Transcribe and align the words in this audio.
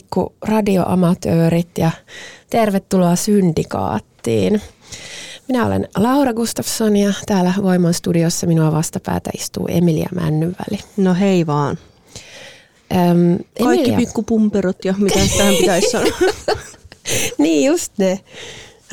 Pikku 0.00 0.34
radioamatöörit 0.42 1.78
ja 1.78 1.90
tervetuloa 2.50 3.16
Syndikaattiin. 3.16 4.60
Minä 5.48 5.66
olen 5.66 5.88
Laura 5.96 6.32
Gustafsson 6.32 6.96
ja 6.96 7.12
täällä 7.26 7.54
Voiman 7.62 7.94
studiossa 7.94 8.46
minua 8.46 8.72
vastapäätä 8.72 9.30
istuu 9.38 9.66
Emilia 9.70 10.08
Männyväli. 10.14 10.78
No 10.96 11.14
hei 11.14 11.46
vaan. 11.46 11.78
Öm, 13.10 13.38
Kaikki 13.64 13.92
pikkupumperot 13.92 14.84
ja 14.84 14.94
mitä 14.98 15.20
tähän 15.38 15.54
pitäisi 15.54 15.90
sanoa. 15.90 16.18
niin 17.38 17.66
just 17.66 17.92
ne. 17.98 18.20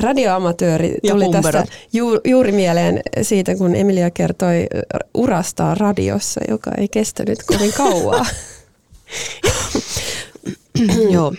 Radioamatööri 0.00 0.94
tuli 1.10 1.30
tästä 1.30 1.64
ju, 1.92 2.20
juuri 2.24 2.52
mieleen 2.52 3.00
siitä, 3.22 3.54
kun 3.54 3.76
Emilia 3.76 4.10
kertoi 4.10 4.66
urastaan 5.14 5.76
radiossa, 5.76 6.40
joka 6.48 6.70
ei 6.78 6.88
kestänyt 6.88 7.38
kovin 7.42 7.72
kauaa. 7.72 8.26
Joo. 11.14 11.32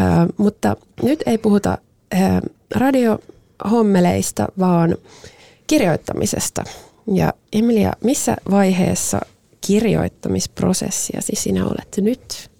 Äh, 0.00 0.26
mutta 0.36 0.76
nyt 1.02 1.22
ei 1.26 1.38
puhuta 1.38 1.78
äh, 2.14 2.40
radiohommeleista, 2.74 4.48
vaan 4.58 4.96
kirjoittamisesta. 5.66 6.64
Ja 7.14 7.32
Emilia, 7.52 7.92
missä 8.04 8.36
vaiheessa 8.50 9.20
kirjoittamisprosessiasi 9.60 11.32
sinä 11.36 11.66
olet 11.66 11.96
nyt? 11.96 12.50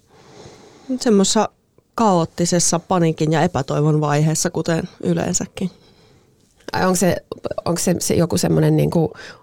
Semmoisessa 0.99 1.49
kaoottisessa 1.95 2.79
panikin 2.79 3.31
ja 3.31 3.41
epätoivon 3.41 4.01
vaiheessa, 4.01 4.49
kuten 4.49 4.83
yleensäkin. 5.03 5.71
Onko 6.73 6.95
se, 6.95 7.15
onko 7.65 7.79
se, 7.79 7.95
se 7.99 8.15
joku 8.15 8.37
semmoinen 8.37 8.77
niin 8.77 8.91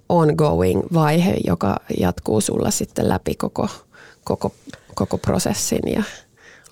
ongoing 0.08 0.82
vaihe, 0.94 1.36
joka 1.46 1.76
jatkuu 2.00 2.40
sulla 2.40 2.70
sitten 2.70 3.08
läpi 3.08 3.34
koko, 3.34 3.68
koko 4.24 4.52
koko 4.98 5.18
prosessin 5.18 5.92
ja 5.94 6.02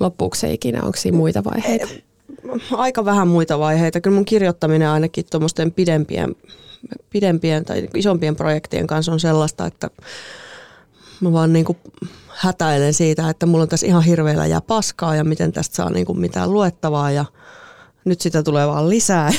loppuuko 0.00 0.34
se 0.34 0.52
ikinä? 0.52 0.82
Onko 0.82 0.96
siinä 0.96 1.18
muita 1.18 1.44
vaiheita? 1.44 1.86
Aika 2.72 3.04
vähän 3.04 3.28
muita 3.28 3.58
vaiheita. 3.58 4.00
Kyllä 4.00 4.14
mun 4.14 4.24
kirjoittaminen 4.24 4.88
ainakin 4.88 5.24
tuommoisten 5.30 5.72
pidempien, 5.72 6.36
pidempien 7.10 7.64
tai 7.64 7.88
isompien 7.94 8.36
projektien 8.36 8.86
kanssa 8.86 9.12
on 9.12 9.20
sellaista, 9.20 9.66
että 9.66 9.90
mä 11.20 11.32
vaan 11.32 11.52
niin 11.52 11.64
kuin 11.64 11.78
hätäilen 12.28 12.94
siitä, 12.94 13.30
että 13.30 13.46
mulla 13.46 13.62
on 13.62 13.68
tässä 13.68 13.86
ihan 13.86 14.02
hirveellä 14.02 14.46
ja 14.46 14.60
paskaa 14.60 15.16
ja 15.16 15.24
miten 15.24 15.52
tästä 15.52 15.76
saa 15.76 15.90
niin 15.90 16.06
kuin 16.06 16.20
mitään 16.20 16.52
luettavaa 16.52 17.10
ja 17.10 17.24
nyt 18.04 18.20
sitä 18.20 18.42
tulee 18.42 18.66
vaan 18.66 18.88
lisää. 18.88 19.32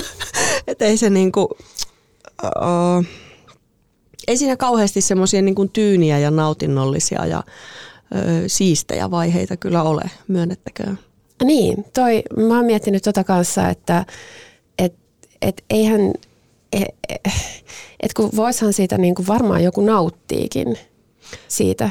että 0.66 0.84
ei 0.84 0.96
se 0.96 1.10
niin 1.10 1.32
kuin, 1.32 1.48
uh, 2.44 3.04
ei 4.28 4.36
siinä 4.36 4.56
kauheasti 4.56 5.00
semmoisia 5.00 5.42
niin 5.42 5.70
tyyniä 5.72 6.18
ja 6.18 6.30
nautinnollisia 6.30 7.26
ja 7.26 7.42
ö, 8.14 8.18
siistejä 8.46 9.10
vaiheita 9.10 9.56
kyllä 9.56 9.82
ole, 9.82 10.10
myönnettäköön. 10.28 10.98
Niin, 11.44 11.84
toi, 11.94 12.22
mä 12.36 12.56
oon 12.56 12.66
miettinyt 12.66 13.02
tota 13.02 13.24
kanssa, 13.24 13.68
että 13.68 14.06
et, 14.78 14.94
et 15.42 15.64
eihän, 15.70 16.00
et, 16.72 16.88
et 18.00 18.14
kun 18.14 18.30
voishan 18.36 18.72
siitä 18.72 18.98
niin 18.98 19.14
kuin 19.14 19.26
varmaan 19.26 19.64
joku 19.64 19.80
nauttiikin 19.80 20.78
siitä. 21.48 21.90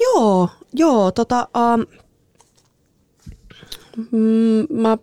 Joo, 0.00 0.48
joo, 0.72 1.12
tota, 1.12 1.48
um, 1.56 1.86
mä 4.70 4.98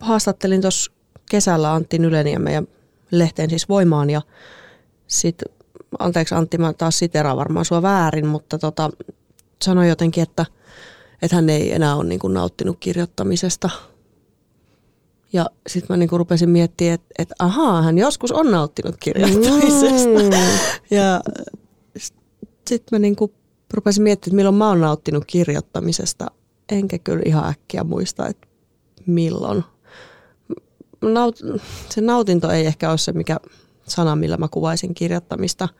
haastattelin 0.00 0.60
tuossa 0.60 0.92
kesällä 1.30 1.72
Antti 1.72 1.98
Nyleniemen 1.98 2.54
ja 2.54 2.62
lehteen 3.10 3.50
siis 3.50 3.68
voimaan 3.68 4.10
ja 4.10 4.22
sitten, 5.06 5.54
anteeksi 5.98 6.34
Antti, 6.34 6.58
mä 6.58 6.72
taas 6.72 6.98
siteraan 6.98 7.36
varmaan 7.36 7.64
sua 7.64 7.82
väärin, 7.82 8.26
mutta 8.26 8.58
tota, 8.58 8.90
sanoi 9.64 9.88
jotenkin, 9.88 10.22
että, 10.22 10.46
että 11.22 11.36
hän 11.36 11.50
ei 11.50 11.72
enää 11.72 11.96
ole 11.96 12.04
niin 12.04 12.18
kuin 12.18 12.34
nauttinut 12.34 12.76
kirjoittamisesta. 12.80 13.70
Ja 15.32 15.46
sitten 15.66 15.94
mä 15.94 15.96
niin 15.96 16.08
kuin 16.08 16.18
rupesin 16.18 16.50
miettimään, 16.50 16.94
että, 16.94 17.14
että 17.18 17.34
ahaa, 17.38 17.82
hän 17.82 17.98
joskus 17.98 18.32
on 18.32 18.50
nauttinut 18.50 18.96
kirjoittamisesta. 19.00 20.08
Mm. 20.08 20.48
Ja 20.96 21.20
sitten 22.66 22.88
mä 22.92 22.98
niin 22.98 23.16
kuin 23.16 23.32
rupesin 23.74 24.02
miettimään, 24.02 24.30
että 24.30 24.36
milloin 24.36 24.54
mä 24.54 24.68
oon 24.68 24.80
nauttinut 24.80 25.24
kirjoittamisesta. 25.26 26.26
Enkä 26.72 26.98
kyllä 26.98 27.22
ihan 27.26 27.48
äkkiä 27.48 27.84
muista, 27.84 28.26
että 28.26 28.46
milloin. 29.06 29.64
Naut, 31.02 31.40
se 31.90 32.00
nautinto 32.00 32.50
ei 32.50 32.66
ehkä 32.66 32.90
ole 32.90 32.98
se, 32.98 33.12
mikä 33.12 33.36
sana, 33.88 34.16
millä 34.16 34.36
mä 34.36 34.48
kuvaisin 34.48 34.94
kirjoittamista– 34.94 35.68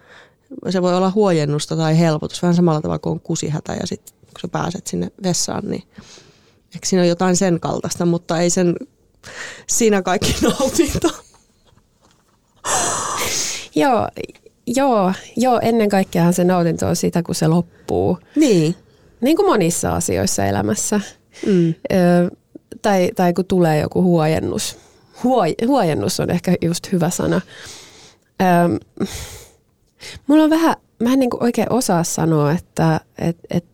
se 0.71 0.83
voi 0.83 0.97
olla 0.97 1.11
huojennusta 1.11 1.77
tai 1.77 1.99
helpotus, 1.99 2.43
vähän 2.43 2.55
samalla 2.55 2.81
tavalla 2.81 2.99
kuin 2.99 3.11
on 3.11 3.21
kusihätä 3.21 3.73
ja 3.73 3.87
sitten 3.87 4.15
kun 4.27 4.41
sä 4.41 4.49
pääset 4.49 4.87
sinne 4.87 5.11
vessaan, 5.23 5.65
niin 5.67 5.83
eikö 6.75 6.87
siinä 6.87 7.03
ole 7.03 7.09
jotain 7.09 7.37
sen 7.37 7.61
kaltaista, 7.61 8.07
mutta 8.07 8.41
ei 8.41 8.51
sen, 8.51 8.75
siinä 9.67 10.03
kaikki 10.03 10.37
nautinto. 10.43 11.09
joo, 13.75 14.09
joo, 14.67 15.13
joo, 15.37 15.61
ennen 15.63 15.89
kaikkea 15.89 16.33
se 16.33 16.45
nautinto 16.45 16.87
on 16.89 16.97
sitä, 16.97 17.23
kun 17.23 17.35
se 17.35 17.49
loppuu. 17.49 18.19
Niin. 18.37 18.75
Niin 19.21 19.37
kuin 19.37 19.47
monissa 19.47 19.95
asioissa 19.95 20.45
elämässä. 20.45 21.01
Mm. 21.47 21.75
Ö, 21.93 22.31
tai, 22.83 23.11
tai 23.17 23.33
kun 23.33 23.45
tulee 23.45 23.81
joku 23.81 24.03
huojennus. 24.03 24.77
Huoj, 25.25 25.55
huojennus 25.67 26.21
on 26.21 26.31
ehkä 26.31 26.55
just 26.63 26.93
hyvä 26.93 27.11
sana. 27.11 27.41
Ö, 28.43 29.05
Mulla 30.27 30.45
on 30.45 30.51
vähän, 30.51 30.77
mä 31.03 31.13
en 31.13 31.19
niin 31.19 31.43
oikein 31.43 31.73
osaa 31.73 32.05
sanoa, 32.05 32.53
että 32.53 33.01
et, 33.19 33.39
et, 33.51 33.65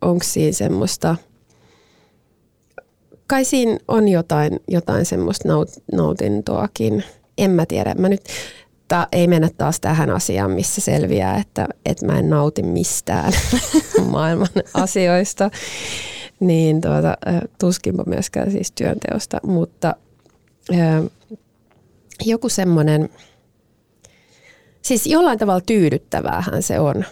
onko 0.00 0.24
siinä 0.24 0.52
semmoista, 0.52 1.16
kai 3.26 3.44
siinä 3.44 3.78
on 3.88 4.08
jotain, 4.08 4.60
jotain 4.68 5.06
semmoista 5.06 5.48
naut, 5.48 5.70
nautintoakin. 5.92 7.04
En 7.38 7.50
mä 7.50 7.66
tiedä. 7.66 7.94
Mä 7.94 8.08
nyt, 8.08 8.24
ta, 8.88 9.08
ei 9.12 9.26
mennä 9.26 9.48
taas 9.56 9.80
tähän 9.80 10.10
asiaan, 10.10 10.50
missä 10.50 10.80
selviää, 10.80 11.36
että, 11.36 11.68
että 11.86 12.06
mä 12.06 12.18
en 12.18 12.30
nauti 12.30 12.62
mistään 12.62 13.32
maailman 14.10 14.48
asioista. 14.74 15.50
Niin 16.40 16.80
tuota, 16.80 17.16
tuskinpa 17.60 18.04
myöskään 18.06 18.50
siis 18.50 18.72
työnteosta, 18.72 19.38
mutta 19.42 19.96
joku 22.24 22.48
semmoinen– 22.48 23.08
Siis 24.84 25.06
jollain 25.06 25.38
tavalla 25.38 25.60
tyydyttäväähän 25.60 26.62
se 26.62 26.80
on 26.80 27.04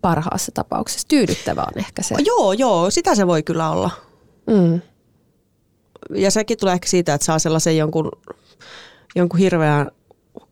parhaassa 0.00 0.52
tapauksessa. 0.52 1.08
Tyydyttävää 1.08 1.64
on 1.64 1.78
ehkä 1.78 2.02
se. 2.02 2.14
Joo, 2.24 2.52
joo, 2.52 2.90
sitä 2.90 3.14
se 3.14 3.26
voi 3.26 3.42
kyllä 3.42 3.70
olla. 3.70 3.90
Mm. 4.46 4.80
Ja 6.14 6.30
sekin 6.30 6.58
tulee 6.58 6.74
ehkä 6.74 6.88
siitä, 6.88 7.14
että 7.14 7.24
saa 7.24 7.38
sellaisen 7.38 7.76
jonkun, 7.76 8.10
jonkun 9.16 9.38
hirveän 9.38 9.90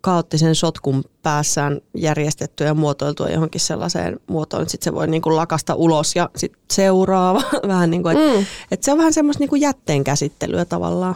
kaoottisen 0.03 0.55
sotkun 0.55 1.05
päässään 1.23 1.81
järjestettyä 1.95 2.67
ja 2.67 2.75
muotoiltua 2.75 3.29
johonkin 3.29 3.61
sellaiseen 3.61 4.21
muotoon, 4.27 4.63
että 4.63 4.73
sit 4.73 4.83
se 4.83 4.95
voi 4.95 5.07
niinku 5.07 5.37
lakasta 5.37 5.75
ulos 5.75 6.17
ja 6.17 6.31
sitten 6.37 6.61
seuraava. 6.73 7.43
vähän 7.69 7.91
niin 7.91 8.03
kuin, 8.03 8.17
että 8.17 8.39
mm. 8.39 8.47
et 8.71 8.83
se 8.83 8.93
on 8.93 8.99
vähän 8.99 9.13
semmoista 9.13 9.41
niinku 9.41 9.57
jätteen 9.57 10.05
käsittelyä 10.05 10.65
tavallaan. 10.65 11.15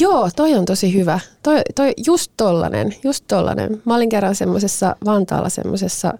Joo, 0.00 0.30
toi 0.36 0.54
on 0.54 0.64
tosi 0.64 0.94
hyvä. 0.94 1.20
Toi, 1.42 1.60
toi 1.74 1.92
just 2.06 2.32
tollanen, 2.36 2.94
just 3.04 3.24
tollanen. 3.28 3.82
Mä 3.84 3.94
olin 3.94 4.08
kerran 4.08 4.34
semmoisessa 4.34 4.96
Vantaalla 5.04 5.48
semmoisessa 5.48 6.14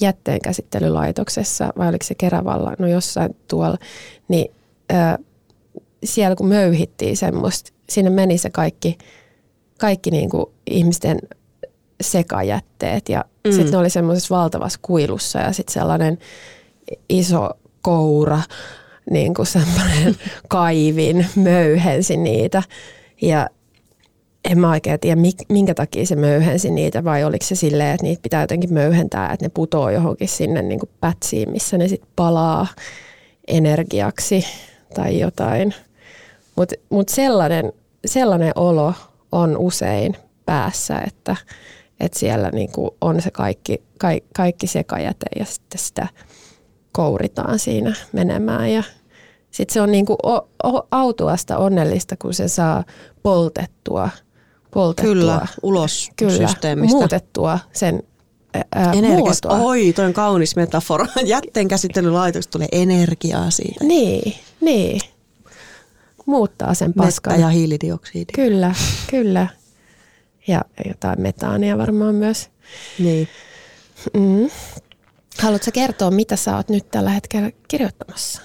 jätteenkäsittelylaitoksessa, 0.00 1.72
vai 1.78 1.88
oliko 1.88 2.04
se 2.04 2.14
Keravalla, 2.14 2.72
no 2.78 2.86
jossain 2.86 3.36
tuolla, 3.48 3.78
niin 4.28 4.54
ö, 4.92 5.24
siellä 6.04 6.36
kun 6.36 6.48
möyhittiin 6.48 7.16
semmoista, 7.16 7.72
sinne 7.88 8.10
meni 8.10 8.38
se 8.38 8.50
kaikki– 8.50 8.98
kaikki 9.78 10.10
niin 10.10 10.30
kuin 10.30 10.46
ihmisten 10.66 11.18
sekajätteet 12.00 13.08
ja 13.08 13.24
mm. 13.46 13.52
sitten 13.52 13.70
ne 13.70 13.78
oli 13.78 13.90
semmoisessa 13.90 14.36
valtavassa 14.36 14.78
kuilussa 14.82 15.38
ja 15.38 15.52
sitten 15.52 15.74
sellainen 15.74 16.18
iso 17.08 17.50
koura, 17.82 18.40
niin 19.10 19.34
kuin 19.34 19.46
semmoinen 19.46 20.16
kaivin, 20.48 21.26
möyhensi 21.36 22.16
niitä 22.16 22.62
ja 23.22 23.48
en 24.50 24.58
mä 24.58 24.70
oikein 24.70 25.00
tiedä, 25.00 25.20
minkä 25.48 25.74
takia 25.74 26.06
se 26.06 26.16
möyhensi 26.16 26.70
niitä 26.70 27.04
vai 27.04 27.24
oliko 27.24 27.44
se 27.44 27.54
silleen, 27.54 27.94
että 27.94 28.06
niitä 28.06 28.22
pitää 28.22 28.42
jotenkin 28.42 28.72
möyhentää, 28.72 29.32
että 29.32 29.44
ne 29.44 29.48
putoo 29.48 29.90
johonkin 29.90 30.28
sinne 30.28 30.62
niin 30.62 30.80
kuin 30.80 30.90
pätsiin, 31.00 31.50
missä 31.50 31.78
ne 31.78 31.88
sitten 31.88 32.10
palaa 32.16 32.66
energiaksi 33.48 34.44
tai 34.94 35.20
jotain. 35.20 35.74
Mutta 36.56 36.74
mut 36.88 37.08
sellainen, 37.08 37.72
sellainen 38.06 38.52
olo 38.56 38.94
on 39.32 39.56
usein 39.56 40.16
päässä, 40.46 40.98
että, 41.06 41.36
että 42.00 42.18
siellä 42.18 42.50
niinku 42.50 42.96
on 43.00 43.22
se 43.22 43.30
kaikki, 43.30 43.82
kaikki, 43.98 44.28
kaikki 44.36 44.66
sekajäte 44.66 45.26
ja 45.38 45.44
sitten 45.44 45.78
sitä 45.78 46.08
kouritaan 46.92 47.58
siinä 47.58 47.94
menemään. 48.12 48.72
Ja 48.72 48.82
sitten 49.50 49.74
se 49.74 49.80
on 49.80 49.92
niinku 49.92 50.16
autuasta 50.90 51.58
onnellista, 51.58 52.16
kun 52.16 52.34
se 52.34 52.48
saa 52.48 52.84
poltettua, 53.22 54.08
poltettua 54.70 55.14
Kyllä, 55.14 55.46
ulos 55.62 56.10
kyllä, 56.16 56.48
systeemistä. 56.48 56.96
muutettua 56.96 57.58
sen 57.72 58.02
ää, 58.74 58.92
muotoa. 59.16 59.56
oi, 59.58 59.92
toi 59.92 60.04
on 60.04 60.12
kaunis 60.12 60.56
metafora. 60.56 61.06
Jätteen 61.24 61.68
käsittelylaitos 61.68 62.46
tulee 62.46 62.68
energiaa 62.72 63.50
siitä. 63.50 63.84
Niin, 63.84 64.34
niin. 64.60 65.00
Muuttaa 66.26 66.74
sen 66.74 66.94
paskan. 66.94 67.32
Mettä 67.32 67.46
ja 67.46 67.48
hiilidioksidi. 67.48 68.32
Kyllä, 68.32 68.74
kyllä. 69.10 69.46
Ja 70.48 70.62
jotain 70.88 71.20
metaania 71.20 71.78
varmaan 71.78 72.14
myös. 72.14 72.50
Niin. 72.98 73.28
Mm. 74.14 74.50
Haluatko 75.38 75.70
kertoa, 75.72 76.10
mitä 76.10 76.36
sä 76.36 76.56
oot 76.56 76.68
nyt 76.68 76.90
tällä 76.90 77.10
hetkellä 77.10 77.50
kirjoittamassa? 77.68 78.42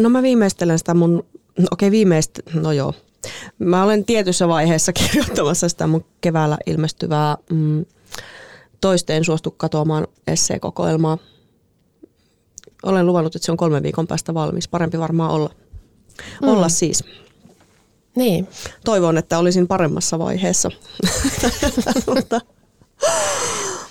No 0.00 0.08
mä 0.08 0.22
viimeistelen 0.22 0.78
sitä 0.78 0.94
mun, 0.94 1.26
no 1.58 1.66
okei 1.70 1.90
viimeist, 1.90 2.30
no 2.54 2.72
joo. 2.72 2.94
Mä 3.58 3.84
olen 3.84 4.04
tietyssä 4.04 4.48
vaiheessa 4.48 4.92
kirjoittamassa 5.02 5.68
sitä 5.68 5.86
mun 5.86 6.04
keväällä 6.20 6.58
ilmestyvää 6.66 7.36
mm, 7.50 7.84
toisteen 8.80 9.24
suostu 9.24 9.50
katoamaan 9.50 10.06
esseekokoelmaa. 10.26 11.18
Olen 12.82 13.06
luvannut, 13.06 13.36
että 13.36 13.46
se 13.46 13.52
on 13.52 13.56
kolmen 13.56 13.82
viikon 13.82 14.06
päästä 14.06 14.34
valmis. 14.34 14.68
Parempi 14.68 14.98
varmaan 14.98 15.30
olla, 15.30 15.50
mm. 16.42 16.48
olla 16.48 16.68
siis. 16.68 17.04
Niin. 18.16 18.48
Toivon, 18.84 19.18
että 19.18 19.38
olisin 19.38 19.66
paremmassa 19.68 20.18
vaiheessa. 20.18 20.70
Mutta 22.14 22.40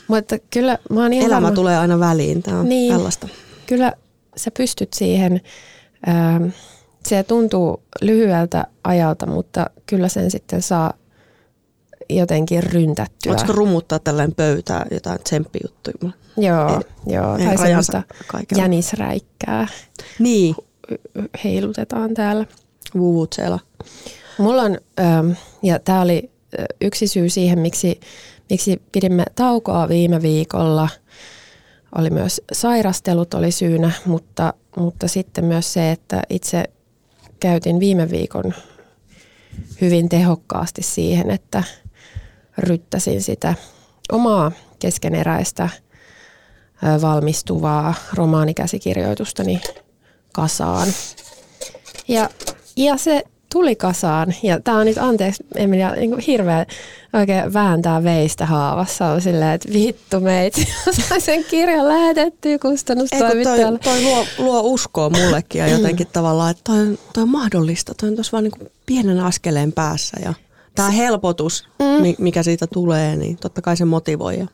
Mutta 0.07 0.35
kyllä 0.49 0.77
mä 0.89 1.01
oon 1.01 1.13
ihan 1.13 1.25
elämä 1.27 1.41
varma- 1.47 1.55
tulee 1.55 1.77
aina 1.77 1.99
väliin. 1.99 2.43
Tämä 2.43 2.59
on 2.59 2.69
Niin. 2.69 2.93
tällaista. 2.93 3.27
Kyllä 3.65 3.93
sä 4.35 4.51
pystyt 4.57 4.93
siihen. 4.93 5.41
Ähm, 6.07 6.47
se 7.05 7.23
tuntuu 7.23 7.83
lyhyeltä 8.01 8.67
ajalta, 8.83 9.25
mutta 9.25 9.69
kyllä 9.85 10.07
sen 10.09 10.31
sitten 10.31 10.61
saa 10.61 10.93
jotenkin 12.09 12.63
ryntättyä. 12.63 13.29
Voitko 13.33 13.53
rumuttaa 13.53 13.99
tällainen 13.99 14.35
pöytää 14.35 14.85
jotain 14.91 15.19
tsemppijuttuja? 15.23 16.11
Joo, 16.37 16.81
joo. 17.07 17.37
Ei 17.37 17.45
Tai 17.45 17.57
semmoista 17.57 18.03
jänisräikkää 18.57 19.67
Niin, 20.19 20.55
heilutetaan 21.43 22.13
täällä. 22.13 22.45
Vuvutsella. 22.97 23.59
Mulla 24.37 24.61
on, 24.61 24.77
ähm, 24.99 25.31
ja 25.63 25.79
tämä 25.79 26.01
oli 26.01 26.31
äh, 26.59 26.65
yksi 26.81 27.07
syy 27.07 27.29
siihen, 27.29 27.59
miksi, 27.59 27.99
miksi 28.49 28.81
pidimme 28.91 29.25
taukoa 29.35 29.89
viime 29.89 30.21
viikolla. 30.21 30.89
Oli 31.97 32.09
myös 32.09 32.41
sairastelut 32.51 33.33
oli 33.33 33.51
syynä, 33.51 33.91
mutta, 34.05 34.53
mutta 34.77 35.07
sitten 35.07 35.45
myös 35.45 35.73
se, 35.73 35.91
että 35.91 36.21
itse 36.29 36.63
käytin 37.39 37.79
viime 37.79 38.09
viikon 38.09 38.53
hyvin 39.81 40.09
tehokkaasti 40.09 40.83
siihen, 40.83 41.31
että 41.31 41.63
ryttäsin 42.57 43.21
sitä 43.21 43.55
omaa 44.11 44.51
keskeneräistä 44.79 45.69
valmistuvaa 47.01 47.93
romaanikäsikirjoitustani 48.13 49.61
kasaan. 50.31 50.87
Ja, 52.07 52.29
ja 52.77 52.97
se 52.97 53.23
tuli 53.53 53.75
kasaan. 53.75 54.33
Ja 54.43 54.59
tämä 54.59 54.77
on 54.77 54.85
nyt, 54.85 54.97
anteeksi 54.97 55.43
Emilia, 55.55 55.95
niin 55.95 56.09
kuin 56.09 56.21
hirveä 56.21 56.65
oikein 57.13 57.53
vääntää 57.53 58.03
veistä 58.03 58.45
haavassa. 58.45 59.05
On 59.05 59.21
silleen, 59.21 59.51
että 59.51 59.73
vittu 59.73 60.19
meitä, 60.19 60.61
sai 61.09 61.21
sen 61.31 61.43
kirjan 61.43 61.87
lähetettyä 61.87 62.51
kun 62.51 62.59
toi, 62.59 62.71
kustannustoimittajalle. 62.71 63.79
toi 63.79 64.01
luo, 64.03 64.25
luo 64.37 64.61
uskoa 64.61 65.09
mullekin 65.09 65.59
ja 65.59 65.67
jotenkin 65.67 66.07
tavallaan, 66.13 66.51
että 66.51 66.61
toi 66.63 66.79
on, 66.79 66.97
toi 67.13 67.23
on 67.23 67.29
mahdollista. 67.29 67.93
Toi 67.93 68.09
on 68.09 68.15
tuossa 68.15 68.31
vaan 68.31 68.43
niin 68.43 68.71
pienen 68.85 69.19
askeleen 69.19 69.71
päässä 69.71 70.17
ja 70.25 70.33
tämä 70.75 70.89
helpotus, 70.89 71.67
mm. 71.79 72.15
mikä 72.17 72.43
siitä 72.43 72.67
tulee, 72.67 73.15
niin 73.15 73.37
totta 73.37 73.61
kai 73.61 73.77
se 73.77 73.85
motivoi. 73.85 74.39
Ja 74.39 74.47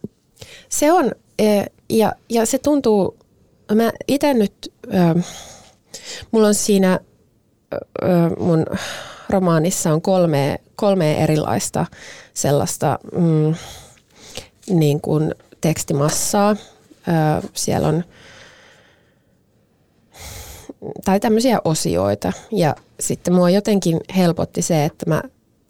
Se 0.70 0.92
on, 0.92 1.12
eh, 1.40 1.66
ja, 1.90 2.14
ja 2.30 2.46
se 2.46 2.58
tuntuu, 2.58 3.18
mä 3.76 3.92
itse 4.08 4.34
nyt, 4.34 4.54
ö, 4.86 5.22
mulla 6.32 6.48
on 6.48 6.56
siinä 6.56 7.00
mun 8.40 8.66
romaanissa 9.30 9.94
on 9.94 10.02
kolme, 10.02 10.60
kolme 10.76 11.24
erilaista 11.24 11.86
sellaista 12.34 13.00
mm, 13.16 13.56
niin 14.70 15.02
kuin 15.02 15.36
tekstimassaa. 15.62 16.50
Ö, 16.52 17.48
siellä 17.54 17.88
on 17.88 18.04
tai 21.06 21.20
tämmöisiä 21.20 21.60
osioita. 21.64 22.34
Ja 22.52 22.76
sitten 23.00 23.34
mua 23.34 23.50
jotenkin 23.50 24.00
helpotti 24.18 24.62
se, 24.62 24.86
että 24.86 25.06
mä 25.10 25.24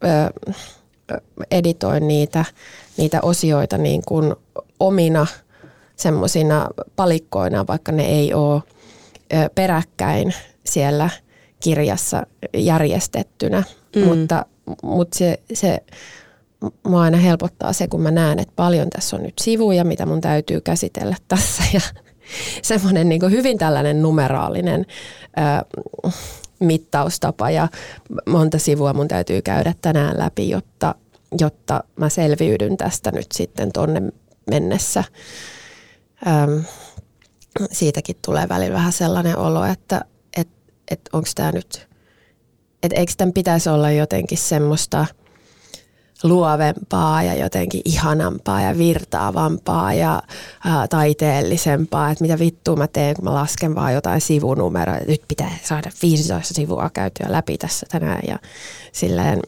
ö, 0.03 0.51
editoin 1.51 2.07
niitä, 2.07 2.45
niitä 2.97 3.19
osioita 3.21 3.77
niin 3.77 4.01
kuin 4.05 4.35
omina 4.79 5.27
semmoisina 5.95 6.67
palikkoina, 6.95 7.67
vaikka 7.67 7.91
ne 7.91 8.05
ei 8.05 8.33
ole 8.33 8.61
peräkkäin 9.55 10.33
siellä 10.65 11.09
kirjassa 11.63 12.23
järjestettynä. 12.57 13.63
Mm. 13.95 14.03
Mutta, 14.03 14.45
mutta 14.83 15.17
se, 15.17 15.39
se 15.53 15.79
mua 16.87 17.01
aina 17.01 17.17
helpottaa 17.17 17.73
se, 17.73 17.87
kun 17.87 18.01
mä 18.01 18.11
näen, 18.11 18.39
että 18.39 18.53
paljon 18.55 18.89
tässä 18.89 19.15
on 19.15 19.23
nyt 19.23 19.39
sivuja, 19.41 19.83
mitä 19.83 20.05
mun 20.05 20.21
täytyy 20.21 20.61
käsitellä 20.61 21.15
tässä. 21.27 21.63
Ja 21.73 21.81
semmoinen 22.61 23.09
niin 23.09 23.31
hyvin 23.31 23.57
tällainen 23.57 24.01
numeraalinen 24.01 24.85
ö, 25.37 25.65
mittaustapa 26.59 27.49
ja 27.49 27.67
monta 28.25 28.57
sivua 28.57 28.93
mun 28.93 29.07
täytyy 29.07 29.41
käydä 29.41 29.73
tänään 29.81 30.19
läpi, 30.19 30.49
jotta, 30.49 30.95
jotta 31.39 31.83
mä 31.95 32.09
selviydyn 32.09 32.77
tästä 32.77 33.11
nyt 33.11 33.31
sitten 33.31 33.71
tonne 33.71 34.01
mennessä. 34.49 35.03
Öm, 36.27 36.63
siitäkin 37.71 38.15
tulee 38.25 38.49
välillä 38.49 38.73
vähän 38.73 38.91
sellainen 38.91 39.37
olo, 39.37 39.65
että 39.65 40.05
et, 40.89 41.01
onko 41.13 41.29
tämä 41.35 41.51
nyt, 41.51 41.87
että 42.83 42.97
eikö 42.99 43.11
tämän 43.17 43.33
pitäisi 43.33 43.69
olla 43.69 43.91
jotenkin 43.91 44.37
semmoista 44.37 45.05
luovempaa 46.23 47.23
ja 47.23 47.33
jotenkin 47.35 47.81
ihanampaa 47.85 48.61
ja 48.61 48.77
virtaavampaa 48.77 49.93
ja 49.93 50.23
ää, 50.65 50.87
taiteellisempaa, 50.87 52.11
että 52.11 52.23
mitä 52.23 52.39
vittua 52.39 52.75
mä 52.75 52.87
teen, 52.87 53.15
kun 53.15 53.25
mä 53.25 53.33
lasken 53.33 53.75
vaan 53.75 53.93
jotain 53.93 54.21
sivunumeroa. 54.21 54.97
Nyt 55.07 55.21
pitää 55.27 55.51
saada 55.63 55.91
15 56.01 56.53
sivua 56.53 56.89
käytyä 56.93 57.27
läpi 57.29 57.57
tässä 57.57 57.85
tänään 57.91 58.21
ja 58.27 58.39
silleen 58.91 59.39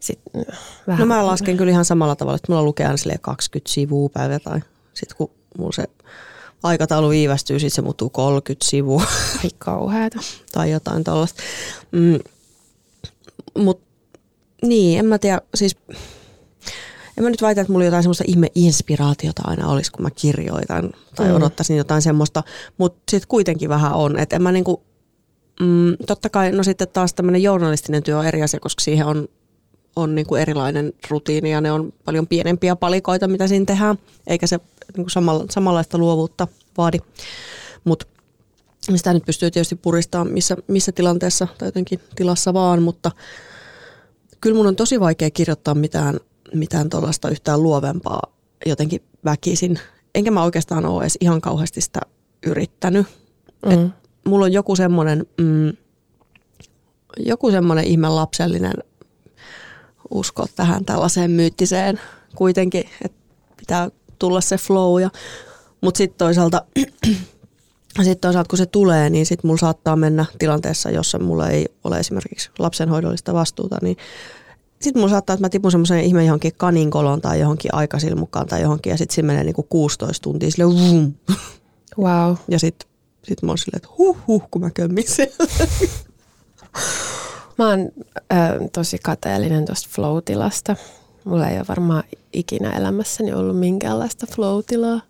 sit, 0.00 0.20
vähän. 0.86 1.00
No 1.00 1.14
mä 1.14 1.26
lasken 1.26 1.56
kyllä 1.56 1.70
ihan 1.70 1.84
samalla 1.84 2.16
tavalla, 2.16 2.36
että 2.36 2.52
mulla 2.52 2.62
lukee 2.62 2.86
aina 2.86 2.96
silleen 2.96 3.20
20 3.20 3.72
sivua 3.72 4.08
päivä 4.08 4.38
tai 4.38 4.60
sitten 4.94 5.16
kun 5.16 5.30
mulla 5.58 5.72
se 5.72 5.84
aikataulu 6.66 7.08
viivästyy, 7.08 7.58
sitten 7.58 7.74
se 7.74 7.82
muuttuu 7.82 8.10
30 8.10 8.66
sivua 8.66 9.02
Ai 9.44 9.50
kauheata. 9.58 10.18
tai 10.52 10.70
jotain 10.70 11.04
tällaista. 11.04 11.42
Mm, 11.92 12.18
Mutta 13.58 13.86
niin, 14.62 14.98
en 14.98 15.06
mä 15.06 15.18
tiedä, 15.18 15.40
siis 15.54 15.76
en 17.18 17.24
mä 17.24 17.30
nyt 17.30 17.42
väitä, 17.42 17.60
että 17.60 17.72
mulla 17.72 17.84
jotain 17.84 18.02
semmoista 18.02 18.24
ihme 18.26 18.46
inspiraatiota 18.54 19.42
aina 19.44 19.68
olisi, 19.68 19.92
kun 19.92 20.02
mä 20.02 20.10
kirjoitan 20.10 20.90
tai 21.14 21.28
mm. 21.28 21.34
odottaisin 21.34 21.76
jotain 21.76 22.02
semmoista, 22.02 22.42
mutta 22.78 23.00
sitten 23.10 23.28
kuitenkin 23.28 23.68
vähän 23.68 23.92
on, 23.92 24.18
että 24.18 24.36
en 24.36 24.42
mä 24.42 24.52
niinku, 24.52 24.82
mm, 25.60 25.96
totta 26.06 26.28
kai, 26.30 26.52
no 26.52 26.62
sitten 26.62 26.88
taas 26.88 27.14
tämmöinen 27.14 27.42
journalistinen 27.42 28.02
työ 28.02 28.18
on 28.18 28.26
eri 28.26 28.42
asia, 28.42 28.60
koska 28.60 28.82
siihen 28.82 29.06
on, 29.06 29.28
on 29.96 30.14
niinku 30.14 30.34
erilainen 30.34 30.92
rutiini 31.10 31.52
ja 31.52 31.60
ne 31.60 31.72
on 31.72 31.92
paljon 32.04 32.26
pienempiä 32.26 32.76
palikoita, 32.76 33.28
mitä 33.28 33.48
siinä 33.48 33.64
tehdään, 33.64 33.98
eikä 34.26 34.46
se 34.46 34.60
niinku 34.96 35.10
samalla, 35.10 35.44
samanlaista 35.50 35.98
luovuutta 35.98 36.48
vaadi, 36.78 36.98
mutta 37.84 38.06
sitä 38.96 39.12
nyt 39.12 39.24
pystyy 39.26 39.50
tietysti 39.50 39.76
puristamaan 39.76 40.32
missä, 40.32 40.56
missä 40.66 40.92
tilanteessa 40.92 41.48
tai 41.58 41.68
jotenkin 41.68 42.00
tilassa 42.16 42.54
vaan, 42.54 42.82
mutta 42.82 43.10
kyllä 44.40 44.56
mun 44.56 44.66
on 44.66 44.76
tosi 44.76 45.00
vaikea 45.00 45.30
kirjoittaa 45.30 45.74
mitään, 45.74 46.20
mitään 46.54 46.90
tuollaista 46.90 47.30
yhtään 47.30 47.62
luovempaa 47.62 48.22
jotenkin 48.66 49.02
väkisin. 49.24 49.78
Enkä 50.14 50.30
mä 50.30 50.44
oikeastaan 50.44 50.86
ole 50.86 51.02
edes 51.02 51.18
ihan 51.20 51.40
kauheasti 51.40 51.80
sitä 51.80 52.00
yrittänyt. 52.46 53.06
Mm. 53.66 53.72
Et 53.72 53.90
mulla 54.26 54.44
on 54.44 54.52
joku 54.52 54.76
semmoinen, 54.76 55.26
mm, 55.40 55.72
joku 57.18 57.50
semmoinen 57.50 57.84
ihme 57.84 58.08
lapsellinen 58.08 58.74
usko 60.10 60.46
tähän 60.56 60.84
tällaiseen 60.84 61.30
myyttiseen 61.30 62.00
kuitenkin, 62.34 62.84
että 63.04 63.18
pitää 63.56 63.90
tulla 64.18 64.40
se 64.40 64.56
flow. 64.56 65.02
Ja, 65.02 65.10
mutta 65.80 65.98
sitten 65.98 66.18
toisaalta, 66.18 66.64
sit 68.04 68.20
toisaalta 68.20 68.48
kun 68.48 68.58
se 68.58 68.66
tulee, 68.66 69.10
niin 69.10 69.26
sitten 69.26 69.48
mulla 69.48 69.58
saattaa 69.58 69.96
mennä 69.96 70.24
tilanteessa, 70.38 70.90
jossa 70.90 71.18
mulla 71.18 71.48
ei 71.48 71.66
ole 71.84 71.98
esimerkiksi 71.98 72.50
lapsenhoidollista 72.58 73.34
vastuuta, 73.34 73.78
niin 73.82 73.96
sitten 74.80 75.00
mulla 75.00 75.10
saattaa, 75.10 75.34
että 75.34 75.44
mä 75.44 75.48
tipun 75.48 75.70
semmoisen 75.70 76.00
ihme 76.00 76.24
johonkin 76.24 76.52
kaninkoloon 76.56 77.20
tai 77.20 77.40
johonkin 77.40 77.74
aikasilmukkaan 77.74 78.46
tai 78.46 78.62
johonkin 78.62 78.90
ja 78.90 78.96
sitten 78.96 79.14
siinä 79.14 79.26
menee 79.26 79.44
niinku 79.44 79.62
16 79.62 80.22
tuntia 80.22 80.50
sille 80.50 80.66
vum. 80.66 81.14
Wow. 81.98 82.34
Ja 82.48 82.58
sitten 82.58 82.88
sit 83.28 83.42
mä 83.42 83.50
oon 83.50 83.58
silleen, 83.58 83.76
että 83.76 83.88
huh 83.98 84.16
huh, 84.26 84.42
kun 84.50 84.62
mä 84.62 84.70
kömmin 84.70 85.04
Mä 87.58 87.68
oon 87.68 87.80
äh, 88.32 88.50
tosi 88.72 88.98
kateellinen 89.02 89.66
tuosta 89.66 89.88
flow-tilasta. 89.92 90.76
Mulla 91.24 91.48
ei 91.48 91.56
ole 91.56 91.66
varmaan 91.68 92.04
ikinä 92.32 92.70
elämässäni 92.70 93.32
ollut 93.32 93.58
minkäänlaista 93.58 94.26
flow-tilaa. 94.26 95.00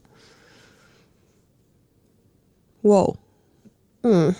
Wow. 2.84 3.14
Mm. 4.02 4.34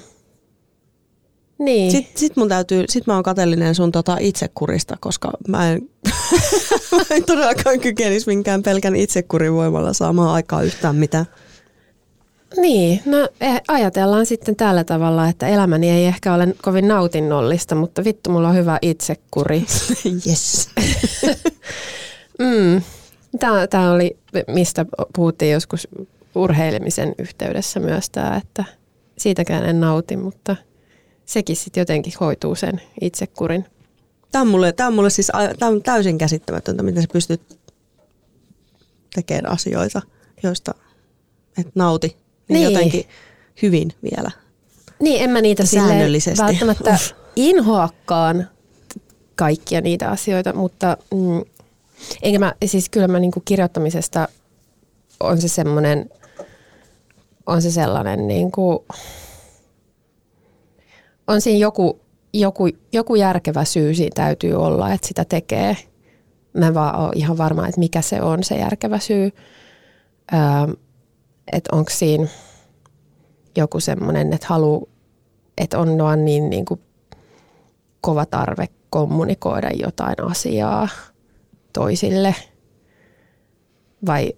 Niin. 1.59 1.91
Sitten 1.91 2.19
sit 2.19 2.37
mun 2.37 2.49
täytyy, 2.49 2.85
sit 2.89 3.07
mä 3.07 3.15
oon 3.15 3.23
kateellinen 3.23 3.75
sun 3.75 3.93
tota 3.93 4.17
itsekurista, 4.21 4.97
koska 5.01 5.31
mä 5.49 5.71
en, 5.73 5.91
mä 6.93 7.03
en 7.11 7.25
todellakaan 7.25 7.81
kykenisi 7.81 8.27
minkään 8.27 8.63
pelkän 8.63 8.97
itsekurin 8.97 9.53
voimalla 9.53 9.93
saamaan 9.93 10.31
aikaa 10.31 10.63
yhtään 10.63 10.97
mitään. 10.97 11.27
Niin, 12.57 13.03
no 13.05 13.29
eh, 13.41 13.61
ajatellaan 13.69 14.27
sitten 14.27 14.57
tällä 14.57 14.85
tavalla, 14.85 15.29
että 15.29 15.49
elämäni 15.49 15.91
ei 15.91 16.07
ehkä 16.07 16.35
ole 16.35 16.55
kovin 16.63 16.89
nautinnollista, 16.89 17.75
mutta 17.75 18.05
vittu 18.05 18.31
mulla 18.31 18.49
on 18.49 18.55
hyvä 18.55 18.79
itsekuri. 18.83 19.65
yes. 20.29 20.69
mm. 22.39 22.83
Tämä, 23.39 23.67
tämä 23.67 23.93
oli, 23.93 24.17
mistä 24.49 24.87
puhuttiin 25.17 25.53
joskus 25.53 25.89
urheilemisen 26.35 27.15
yhteydessä 27.19 27.81
myös 27.81 28.11
tämä, 28.11 28.37
että 28.37 28.65
siitäkään 29.19 29.65
en 29.65 29.81
nauti, 29.81 30.17
mutta 30.17 30.57
sekin 31.27 31.57
sitten 31.57 31.81
jotenkin 31.81 32.13
hoituu 32.21 32.55
sen 32.55 32.81
itsekurin. 33.01 33.65
Tämä 34.33 34.43
on 34.43 34.49
mulle, 34.49 34.73
tämä 34.73 34.87
on 34.87 34.95
mulle 34.95 35.11
siis 35.11 35.33
tämä 35.59 35.73
on 35.73 35.83
täysin 35.83 36.19
käsittämätöntä, 36.19 36.83
miten 36.83 37.03
sä 37.03 37.09
pystyt 37.13 37.59
tekemään 39.15 39.53
asioita, 39.53 40.03
joista 40.43 40.75
et 41.59 41.69
nauti 41.75 42.17
niin, 42.49 42.61
niin. 42.61 42.73
jotenkin 42.73 43.05
hyvin 43.63 43.93
vielä. 44.03 44.31
Niin, 45.01 45.23
en 45.23 45.31
mä 45.31 45.41
niitä 45.41 45.67
säännöllisesti 45.67 46.43
välttämättä 46.43 46.91
Uff. 46.91 47.13
inhoakaan 47.37 48.49
kaikkia 49.35 49.81
niitä 49.81 50.11
asioita, 50.11 50.53
mutta 50.53 50.97
mm, 51.15 51.45
enkä 52.23 52.39
mä, 52.39 52.55
siis 52.65 52.89
kyllä 52.89 53.09
mä 53.09 53.19
niinku 53.19 53.43
kirjoittamisesta 53.45 54.29
on 55.21 55.41
se 55.41 55.49
semmoinen, 55.49 56.11
on 57.47 57.63
se 57.63 57.71
sellainen 57.71 58.29
niinku, 58.29 58.87
on 61.27 61.41
siinä 61.41 61.59
joku, 61.59 62.01
joku, 62.33 62.69
joku 62.93 63.15
järkevä 63.15 63.65
syy 63.65 63.95
siinä 63.95 64.15
täytyy 64.15 64.55
olla, 64.55 64.93
että 64.93 65.09
sitä 65.09 65.25
tekee. 65.25 65.77
Mä 66.53 66.67
en 66.67 66.75
vaan 66.75 67.01
ole 67.01 67.13
ihan 67.15 67.39
varma, 67.39 67.69
että 67.69 67.81
mikä 67.81 68.03
se 68.03 68.23
on 68.23 68.45
se 68.45 68.55
järkevä 68.55 68.99
syy. 68.99 69.33
Öö, 70.35 70.75
että 71.53 71.77
onko 71.77 71.91
siinä 71.91 72.27
joku 73.57 73.81
semmoinen, 73.81 74.33
että 74.33 74.47
halu, 74.51 74.89
että 75.59 75.79
on 75.79 75.99
vaan 75.99 76.25
niin, 76.25 76.51
niin 76.51 76.65
kuin 76.65 76.81
kova 78.01 78.27
tarve 78.27 78.69
kommunikoida 78.91 79.71
jotain 79.71 80.23
asiaa 80.23 80.89
toisille. 81.73 82.35
Vai... 84.07 84.33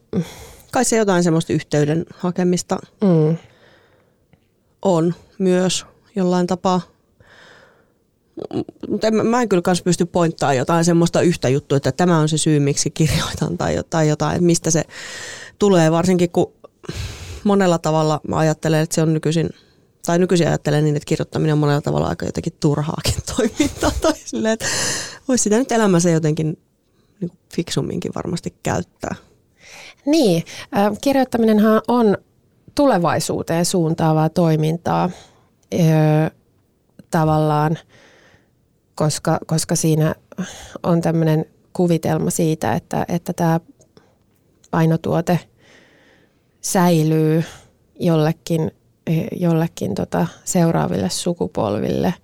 Kai 0.72 0.84
se 0.84 0.96
jotain 0.96 1.22
semmoista 1.22 1.52
yhteyden 1.52 2.06
hakemista 2.14 2.76
mm. 3.00 3.36
on 4.82 5.14
myös 5.38 5.86
jollain 6.16 6.46
tapaa. 6.46 6.80
Mutta 8.88 9.10
mä 9.10 9.42
en 9.42 9.48
kyllä 9.48 9.62
kans 9.62 9.82
pysty 9.82 10.06
pointtaa 10.06 10.54
jotain 10.54 10.84
semmoista 10.84 11.20
yhtä 11.20 11.48
juttua, 11.48 11.76
että 11.76 11.92
tämä 11.92 12.18
on 12.18 12.28
se 12.28 12.38
syy, 12.38 12.60
miksi 12.60 12.90
kirjoitan 12.90 13.58
tai 13.58 13.76
jotain, 13.76 14.08
jotain 14.08 14.34
että 14.34 14.46
mistä 14.46 14.70
se 14.70 14.84
tulee, 15.58 15.92
varsinkin 15.92 16.30
kun 16.30 16.52
monella 17.44 17.78
tavalla 17.78 18.20
mä 18.28 18.38
ajattelen, 18.38 18.80
että 18.80 18.94
se 18.94 19.02
on 19.02 19.14
nykyisin, 19.14 19.50
tai 20.06 20.18
nykyisin 20.18 20.48
ajattelen 20.48 20.84
niin, 20.84 20.96
että 20.96 21.06
kirjoittaminen 21.06 21.52
on 21.52 21.58
monella 21.58 21.80
tavalla 21.80 22.08
aika 22.08 22.26
jotenkin 22.26 22.52
turhaakin 22.60 23.14
toimintaa. 23.36 23.90
Tai 24.00 24.12
silleen, 24.24 24.52
että 24.52 24.66
voisi 25.28 25.42
sitä 25.42 25.58
nyt 25.58 25.72
elämässä 25.72 26.10
jotenkin 26.10 26.46
niin 27.20 27.28
kuin 27.28 27.38
fiksumminkin 27.54 28.12
varmasti 28.14 28.54
käyttää. 28.62 29.14
Niin, 30.06 30.44
äh, 30.76 30.92
kirjoittaminenhan 31.00 31.82
on 31.88 32.18
tulevaisuuteen 32.74 33.64
suuntaavaa 33.64 34.28
toimintaa 34.28 35.10
äh, 35.74 36.30
tavallaan, 37.10 37.78
koska, 38.94 39.38
koska 39.46 39.76
siinä 39.76 40.14
on 40.82 41.00
tämmöinen 41.00 41.44
kuvitelma 41.72 42.30
siitä, 42.30 42.74
että, 42.74 43.04
että 43.08 43.32
tämä 43.32 43.60
painotuote– 44.70 45.40
säilyy 46.72 47.44
jollekin, 48.00 48.70
jollekin 49.36 49.94
tota 49.94 50.26
seuraaville 50.44 51.10
sukupolville. 51.10 52.14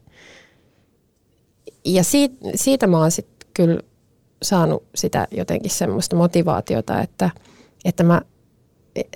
Ja 1.85 2.05
siitä, 2.05 2.37
siitä 2.55 2.87
mä 2.87 2.99
oon 2.99 3.11
sitten 3.11 3.49
kyllä 3.55 3.81
saanut 4.43 4.85
sitä 4.95 5.29
jotenkin 5.31 5.71
semmoista 5.71 6.17
motivaatiota, 6.17 7.01
että, 7.01 7.31
että 7.85 8.03
mä 8.03 8.23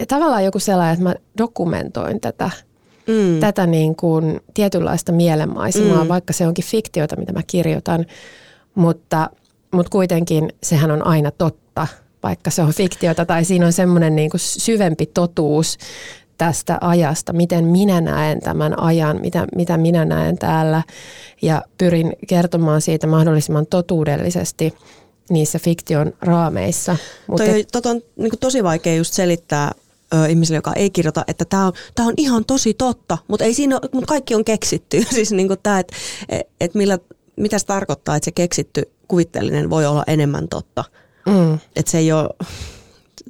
tavallaan 0.09 0.45
joku 0.45 0.59
sellainen, 0.59 0.93
että 0.93 1.05
mä 1.05 1.15
dokumentoin 1.39 2.21
tätä, 2.21 2.51
mm. 3.07 3.41
tätä 3.41 3.67
niin 3.67 3.97
kuin 3.97 4.41
tietynlaista 4.55 5.13
mielenmaisemaa, 5.13 6.05
mm. 6.05 6.09
vaikka 6.09 6.33
se 6.33 6.47
onkin 6.47 6.65
fiktiota, 6.65 7.17
mitä 7.17 7.33
mä 7.33 7.43
kirjoitan, 7.47 8.07
mutta, 8.75 9.31
mutta 9.71 9.91
kuitenkin 9.91 10.49
sehän 10.63 10.91
on 10.91 11.07
aina 11.07 11.31
totta 11.31 11.87
vaikka 12.23 12.51
se 12.51 12.63
on 12.63 12.73
fiktiota 12.73 13.27
tai 13.27 13.45
siinä 13.45 13.67
on 13.67 13.73
semmoinen 13.73 14.17
niin 14.17 14.31
kuin 14.31 14.41
syvempi 14.41 15.07
totuus 15.07 15.79
tästä 16.39 16.79
ajasta, 16.81 17.33
miten 17.33 17.65
minä 17.65 18.01
näen 18.01 18.41
tämän 18.41 18.81
ajan, 18.81 19.21
mitä, 19.21 19.47
mitä 19.57 19.77
minä 19.77 20.05
näen 20.05 20.39
täällä 20.39 20.83
ja 21.43 21.63
pyrin 21.79 22.13
kertomaan 22.27 22.81
siitä 22.81 23.07
mahdollisimman 23.07 23.67
totuudellisesti 23.67 24.75
niissä 25.31 25.59
fiktion 25.59 26.13
raameissa. 26.21 26.97
Mutta 27.27 27.45
Toi, 27.45 27.65
tot 27.73 27.87
on 27.87 28.03
niin 28.17 28.31
kuin 28.31 28.41
tosi 28.41 28.65
vaikea 28.65 28.97
just 28.97 29.15
selittää 29.15 29.73
ö, 30.15 30.27
ihmiselle, 30.27 30.59
joka 30.59 30.73
ei 30.73 30.91
kirjoita, 30.91 31.25
että 31.29 31.45
tämä 31.45 31.67
on, 31.67 31.73
tää 31.95 32.07
on 32.07 32.15
ihan 32.17 32.45
tosi 32.45 32.75
totta, 32.75 33.19
mutta 33.29 33.45
ei 33.45 33.55
siinä 33.55 33.77
ole, 33.77 33.89
mutta 33.93 34.09
kaikki 34.09 34.35
on 34.35 34.45
keksitty. 34.45 35.03
siis 35.15 35.33
niin 35.33 35.49
kuin 35.49 35.61
tämä, 35.63 35.79
että 35.79 35.97
et 36.61 36.75
millä, 36.75 36.99
mitä 37.37 37.59
se 37.59 37.67
tarkoittaa, 37.67 38.17
että 38.17 38.25
se 38.25 38.33
keksitty 38.33 38.83
kuvitteellinen 39.09 39.71
voi 39.71 39.87
olla 39.87 40.05
enemmän 40.07 40.49
totta 40.49 40.85
Mm. 41.29 41.59
Että 41.77 41.91
se 41.91 41.99
ei 41.99 42.13
ole, 42.13 42.29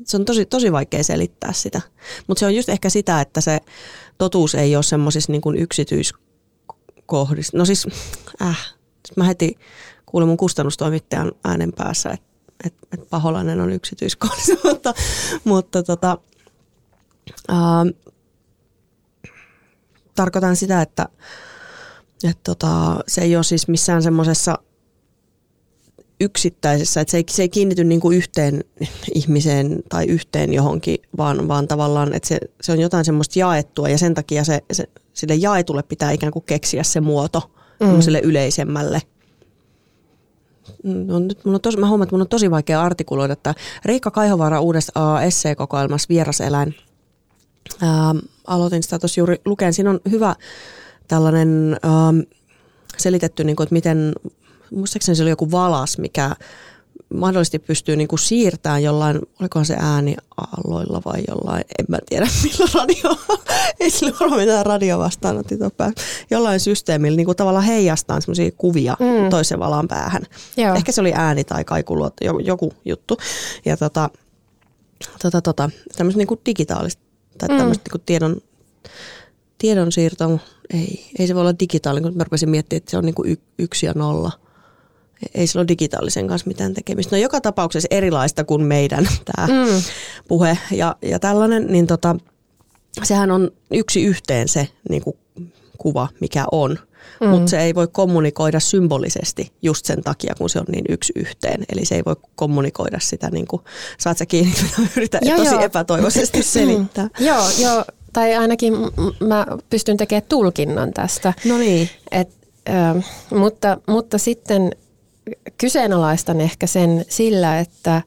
se 0.05 0.17
on 0.17 0.25
tosi, 0.25 0.47
tosi 0.47 0.73
vaikea 0.73 1.05
selittää 1.05 1.52
sitä. 1.52 1.81
Mutta 2.26 2.40
se 2.40 2.47
on 2.47 2.55
just 2.55 2.69
ehkä 2.69 2.90
sitä, 2.90 3.21
että 3.21 3.40
se 3.40 3.61
totuus 4.19 4.55
ei 4.55 4.76
ole 4.76 4.83
semmoisissa 4.83 5.33
niin 5.33 5.59
yksityiskohdissa. 5.59 7.59
No 7.59 7.64
siis, 7.64 7.87
äh, 8.43 8.75
mä 9.17 9.25
heti 9.25 9.59
kuulin 10.07 10.28
mun 10.28 10.37
kustannustoimittajan 10.37 11.33
äänen 11.45 11.73
päässä, 11.73 12.11
että 12.11 12.28
et, 12.64 12.75
et 12.93 13.11
paholainen 13.11 13.61
on 13.61 13.73
yksityiskohdissa, 13.73 14.55
mutta, 14.64 14.95
mutta 15.45 15.83
tota, 15.83 16.19
äh, 17.50 17.57
tarkoitan 20.14 20.57
sitä, 20.57 20.83
että 20.83 21.09
et 22.25 22.38
tota, 22.43 23.00
se 23.09 23.21
ei 23.21 23.37
ole 23.37 23.45
siis 23.45 23.69
missään 23.69 24.02
semmoisessa 24.02 24.59
yksittäisessä, 26.20 27.00
että 27.00 27.10
se 27.10 27.16
ei, 27.16 27.25
se 27.30 27.42
ei 27.42 27.48
kiinnity 27.48 27.84
niin 27.84 28.00
kuin 28.00 28.16
yhteen 28.16 28.64
ihmiseen 29.14 29.82
tai 29.88 30.06
yhteen 30.06 30.52
johonkin, 30.52 30.96
vaan, 31.16 31.48
vaan 31.48 31.68
tavallaan, 31.68 32.14
että 32.14 32.28
se, 32.28 32.38
se 32.60 32.72
on 32.72 32.80
jotain 32.80 33.04
semmoista 33.04 33.38
jaettua 33.38 33.88
ja 33.88 33.98
sen 33.98 34.14
takia 34.14 34.44
se, 34.44 34.60
se, 34.72 34.88
sille 35.12 35.34
jaetulle 35.34 35.82
pitää 35.82 36.10
ikään 36.10 36.32
kuin 36.32 36.44
keksiä 36.44 36.82
se 36.82 37.00
muoto 37.00 37.50
mm. 37.80 38.00
sille 38.00 38.20
yleisemmälle. 38.25 39.02
No, 40.82 41.18
nyt 41.18 41.44
mun 41.44 41.54
on 41.54 41.60
tosi, 41.60 41.78
mä 41.78 41.88
huomaan, 41.88 42.06
että 42.06 42.14
mun 42.14 42.20
on 42.20 42.28
tosi 42.28 42.50
vaikea 42.50 42.82
artikuloida, 42.82 43.32
että 43.32 43.54
Riikka 43.84 44.10
Kaihovaara 44.10 44.60
uudessa 44.60 45.22
esseekokoelmassa 45.22 46.06
Vieraseläin. 46.08 46.75
Uh, 47.82 48.22
aloitin 48.46 48.82
sitä 48.82 48.98
tuossa 48.98 49.20
juuri 49.20 49.37
lukeen. 49.44 49.72
Siinä 49.72 49.90
on 49.90 50.00
hyvä 50.10 50.34
tällainen 51.08 51.76
uh, 51.84 52.37
selitetty, 52.96 53.44
niin 53.44 53.56
kuin, 53.56 53.64
että 53.64 53.72
miten 53.72 54.12
muistaakseni 54.70 55.16
se 55.16 55.22
oli 55.22 55.30
joku 55.30 55.50
valas, 55.50 55.98
mikä 55.98 56.30
mahdollisesti 57.14 57.58
pystyy 57.58 57.96
niin 57.96 58.08
kuin 58.08 58.18
siirtämään 58.18 58.82
jollain, 58.82 59.20
olikohan 59.40 59.66
se 59.66 59.76
ääni 59.80 60.16
aalloilla 60.37 61.02
vai 61.04 61.22
jollain, 61.28 61.64
en 61.78 61.84
mä 61.88 61.98
tiedä 62.08 62.28
millä 62.42 62.70
radio, 62.75 63.18
ei 63.80 63.90
sillä 63.90 64.16
ole 64.20 64.37
mitään 64.37 64.66
radiovastaanotti 64.66 65.58
jollain 66.30 66.60
systeemillä 66.60 67.16
niin 67.16 67.26
kuin 67.26 67.37
tavallaan 67.37 67.64
heijastaa 67.64 68.20
semmoisia 68.20 68.50
kuvia 68.58 68.96
mm. 69.00 69.30
toisen 69.30 69.58
valan 69.58 69.88
päähän. 69.88 70.22
Joo. 70.56 70.75
Ehkä 70.75 70.92
se 70.92 71.00
oli 71.00 71.12
ääni 71.14 71.44
tai 71.44 71.64
kaikuluotto, 71.64 72.25
joku, 72.44 72.72
juttu. 72.84 73.18
Ja 73.64 73.76
tota, 73.76 74.10
tota, 75.22 75.42
tota, 75.42 75.70
tämmöistä 75.96 76.18
niin 76.18 76.28
kuin 76.28 76.40
digitaalista 76.46 77.02
tai 77.38 77.48
mm. 77.48 77.56
tämmöistä 77.56 77.82
niin 77.84 77.92
kuin 77.92 78.02
tiedon, 78.06 78.37
tiedonsiirto, 79.58 80.40
ei, 80.75 81.10
ei 81.18 81.26
se 81.26 81.34
voi 81.34 81.40
olla 81.40 81.58
digitaalinen, 81.60 82.10
kun 82.10 82.18
mä 82.18 82.25
rupesin 82.25 82.50
miettimään, 82.50 82.78
että 82.78 82.90
se 82.90 82.98
on 82.98 83.04
niin 83.04 83.14
kuin 83.14 83.30
y, 83.30 83.37
yksi 83.58 83.87
ja 83.87 83.92
nolla– 83.96 84.32
ei 85.34 85.46
sillä 85.46 85.60
ole 85.60 85.68
digitaalisen 85.68 86.28
kanssa 86.28 86.48
mitään 86.48 86.75
tekemistä. 86.75 87.16
No 87.16 87.22
joka 87.22 87.40
tapauksessa 87.40 87.88
erilaista 87.90 88.44
kuin 88.44 88.62
meidän 88.62 89.08
tämä 89.37 89.46
mm. 89.46 89.82
puhe 90.28 90.58
ja, 90.70 90.96
ja 91.02 91.18
tällainen, 91.18 91.66
niin 91.66 91.87
tota, 91.87 92.16
sehän 93.02 93.30
on 93.30 93.50
yksi 93.70 94.04
yhteen 94.04 94.48
se 94.48 94.68
niin 94.88 95.02
kuin 95.02 95.16
kuva, 95.78 96.08
mikä 96.20 96.44
on. 96.52 96.78
Mm. 97.20 97.28
Mutta 97.28 97.50
se 97.50 97.60
ei 97.60 97.75
voi 97.75 97.88
kommunikoida 97.92 98.60
symbolisesti 98.60 99.52
just 99.62 99.87
sen 99.87 100.02
takia, 100.02 100.34
kun 100.38 100.50
se 100.50 100.58
on 100.58 100.64
niin 100.68 100.84
yksi 100.88 101.12
yhteen. 101.16 101.64
Eli 101.72 101.84
se 101.84 101.94
ei 101.94 102.02
voi 102.06 102.16
kommunikoida 102.34 102.98
sitä, 103.00 103.30
niin 103.30 103.46
kuin, 103.46 103.62
saat 103.98 104.18
sä 104.18 104.26
kiinni, 104.26 104.54
mitä 104.62 104.90
yritän 104.96 105.20
joo, 105.25 105.37
tosi 105.37 105.54
joo. 105.54 105.62
epätoivoisesti 105.62 106.42
selittää. 106.52 107.04
Mm. 107.04 107.26
Joo, 107.26 107.44
joo, 107.62 107.84
tai 108.12 108.34
ainakin 108.34 108.75
mä 109.20 109.46
pystyn 109.70 109.96
tekemään 109.96 110.28
tulkinnan 110.28 110.92
tästä. 110.92 111.32
No 111.44 111.58
niin. 111.58 111.90
Et, 112.10 112.28
äh, 112.68 113.04
mutta, 113.30 113.78
mutta 113.87 114.18
sitten 114.18 114.72
kyseenalaistan 115.58 116.40
ehkä 116.40 116.66
sen 116.66 117.04
sillä, 117.08 117.58
että, 117.58 118.02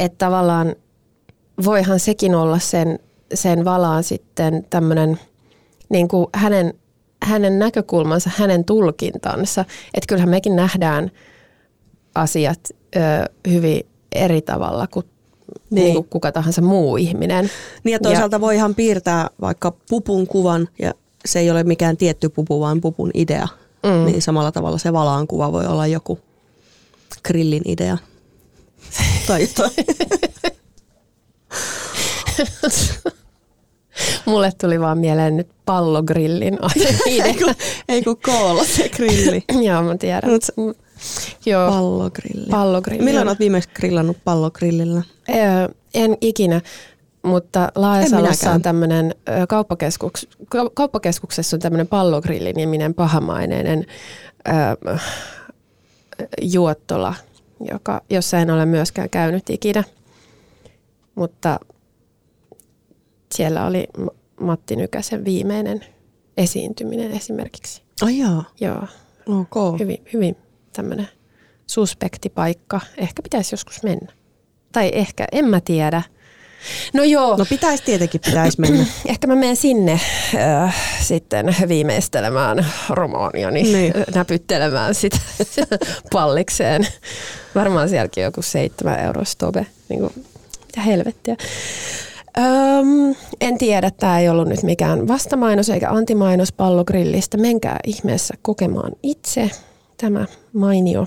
että 0.00 0.18
tavallaan 0.18 0.76
voihan 1.64 2.00
sekin 2.00 2.34
olla 2.34 2.58
sen, 2.58 2.98
sen 3.34 3.64
valaan 3.64 4.04
sitten 4.04 4.66
tämmöinen 4.70 5.20
niin 5.88 6.08
kuin 6.08 6.26
hänen, 6.34 6.74
hänen 7.22 7.58
näkökulmansa, 7.58 8.30
hänen 8.36 8.64
tulkintansa. 8.64 9.60
Että 9.94 10.06
kyllähän 10.08 10.30
mekin 10.30 10.56
nähdään 10.56 11.10
asiat 12.14 12.60
ö, 12.96 13.00
hyvin 13.50 13.86
eri 14.12 14.42
tavalla 14.42 14.86
kuin 14.86 15.06
niin. 15.70 15.84
Niin 15.84 15.94
kuin 15.94 16.06
kuka 16.10 16.32
tahansa 16.32 16.62
muu 16.62 16.96
ihminen. 16.96 17.50
Niin 17.84 17.92
ja 17.92 17.98
toisaalta 17.98 18.36
ja, 18.36 18.40
voihan 18.40 18.74
piirtää 18.74 19.30
vaikka 19.40 19.72
pupun 19.88 20.26
kuvan 20.26 20.68
ja 20.78 20.94
se 21.24 21.38
ei 21.38 21.50
ole 21.50 21.64
mikään 21.64 21.96
tietty 21.96 22.28
pupu, 22.28 22.60
vaan 22.60 22.80
pupun 22.80 23.10
idea. 23.14 23.48
Mm. 23.86 24.04
Niin 24.06 24.22
samalla 24.22 24.52
tavalla 24.52 24.78
se 24.78 24.92
valaan 24.92 25.26
kuva 25.26 25.52
voi 25.52 25.66
olla 25.66 25.86
joku 25.86 26.18
grillin 27.24 27.62
idea. 27.64 27.98
tai 29.26 29.42
jotain. 29.42 29.72
Mulle 34.26 34.52
tuli 34.60 34.80
vaan 34.80 34.98
mieleen 34.98 35.36
nyt 35.36 35.48
pallogrillin 35.64 36.58
idea. 36.76 37.24
ei, 37.24 37.34
kun, 37.34 37.54
ei 37.88 38.02
kun 38.02 38.18
koolla 38.22 38.64
se 38.64 38.88
grilli. 38.88 39.44
Joo, 39.66 39.82
mä 39.82 39.96
tiedän. 39.96 40.30
Mut, 40.30 40.44
Joo. 41.46 41.70
Pallogrilli. 41.70 42.46
Pallogrilli. 42.50 43.04
Milloin 43.04 43.28
olet 43.28 43.38
viimeksi 43.38 43.70
grillannut 43.74 44.16
pallogrillillä? 44.24 45.02
Öö, 45.28 45.68
en 45.94 46.16
ikinä, 46.20 46.60
mutta 47.26 47.72
Laesalossa 47.74 48.50
on 48.50 48.62
tämmöinen 48.62 49.14
kauppakeskuks, 49.48 50.26
kauppakeskuksessa 50.74 51.56
on 51.56 51.60
tämmöinen 51.60 51.88
pallogrilli-niminen 51.88 52.94
pahamaineinen 52.94 53.86
öö, 54.48 54.96
juottola, 56.42 57.14
joka, 57.70 58.00
jossa 58.10 58.38
en 58.38 58.50
ole 58.50 58.66
myöskään 58.66 59.10
käynyt 59.10 59.50
ikinä. 59.50 59.84
Mutta 61.14 61.60
siellä 63.34 63.66
oli 63.66 63.86
Matti 64.40 64.76
Nykäsen 64.76 65.24
viimeinen 65.24 65.84
esiintyminen 66.36 67.12
esimerkiksi. 67.12 67.82
Ai 68.02 68.18
jaa. 68.18 68.44
Joo. 68.60 68.88
Okay. 69.26 69.78
Hyvin, 69.78 70.04
hyvin 70.12 70.36
tämmöinen 70.72 71.08
suspekti 71.66 72.28
paikka. 72.28 72.80
Ehkä 72.96 73.22
pitäisi 73.22 73.52
joskus 73.52 73.82
mennä. 73.82 74.12
Tai 74.72 74.90
ehkä, 74.94 75.26
en 75.32 75.44
mä 75.44 75.60
tiedä. 75.60 76.02
No 76.92 77.04
joo. 77.04 77.36
No 77.36 77.46
pitäisi 77.50 77.84
tietenkin, 77.84 78.20
pitäisi 78.20 78.60
mennä. 78.60 78.86
Ehkä 79.06 79.26
mä 79.26 79.34
menen 79.34 79.56
sinne 79.56 80.00
äh, 80.34 80.76
sitten 81.02 81.56
viimeistelemään 81.68 82.66
romaania, 82.88 83.50
niin 83.50 83.92
näpyttelemään 84.14 84.94
sitä 84.94 85.18
pallikseen. 86.12 86.86
Varmaan 87.54 87.88
sielläkin 87.88 88.24
joku 88.24 88.42
seitsemän 88.42 89.00
euro 89.00 89.24
stobe. 89.24 89.66
Niin 89.88 90.00
kuin, 90.00 90.12
mitä 90.66 90.80
helvettiä. 90.80 91.36
Öm, 92.38 93.14
en 93.40 93.58
tiedä, 93.58 93.90
tämä 93.90 94.20
ei 94.20 94.28
ollut 94.28 94.48
nyt 94.48 94.62
mikään 94.62 95.08
vastamainos 95.08 95.70
eikä 95.70 95.90
antimainos 95.90 96.52
pallogrillistä. 96.52 97.36
Menkää 97.36 97.78
ihmeessä 97.86 98.34
kokemaan 98.42 98.92
itse 99.02 99.50
tämä 99.96 100.26
mainio, 100.52 101.06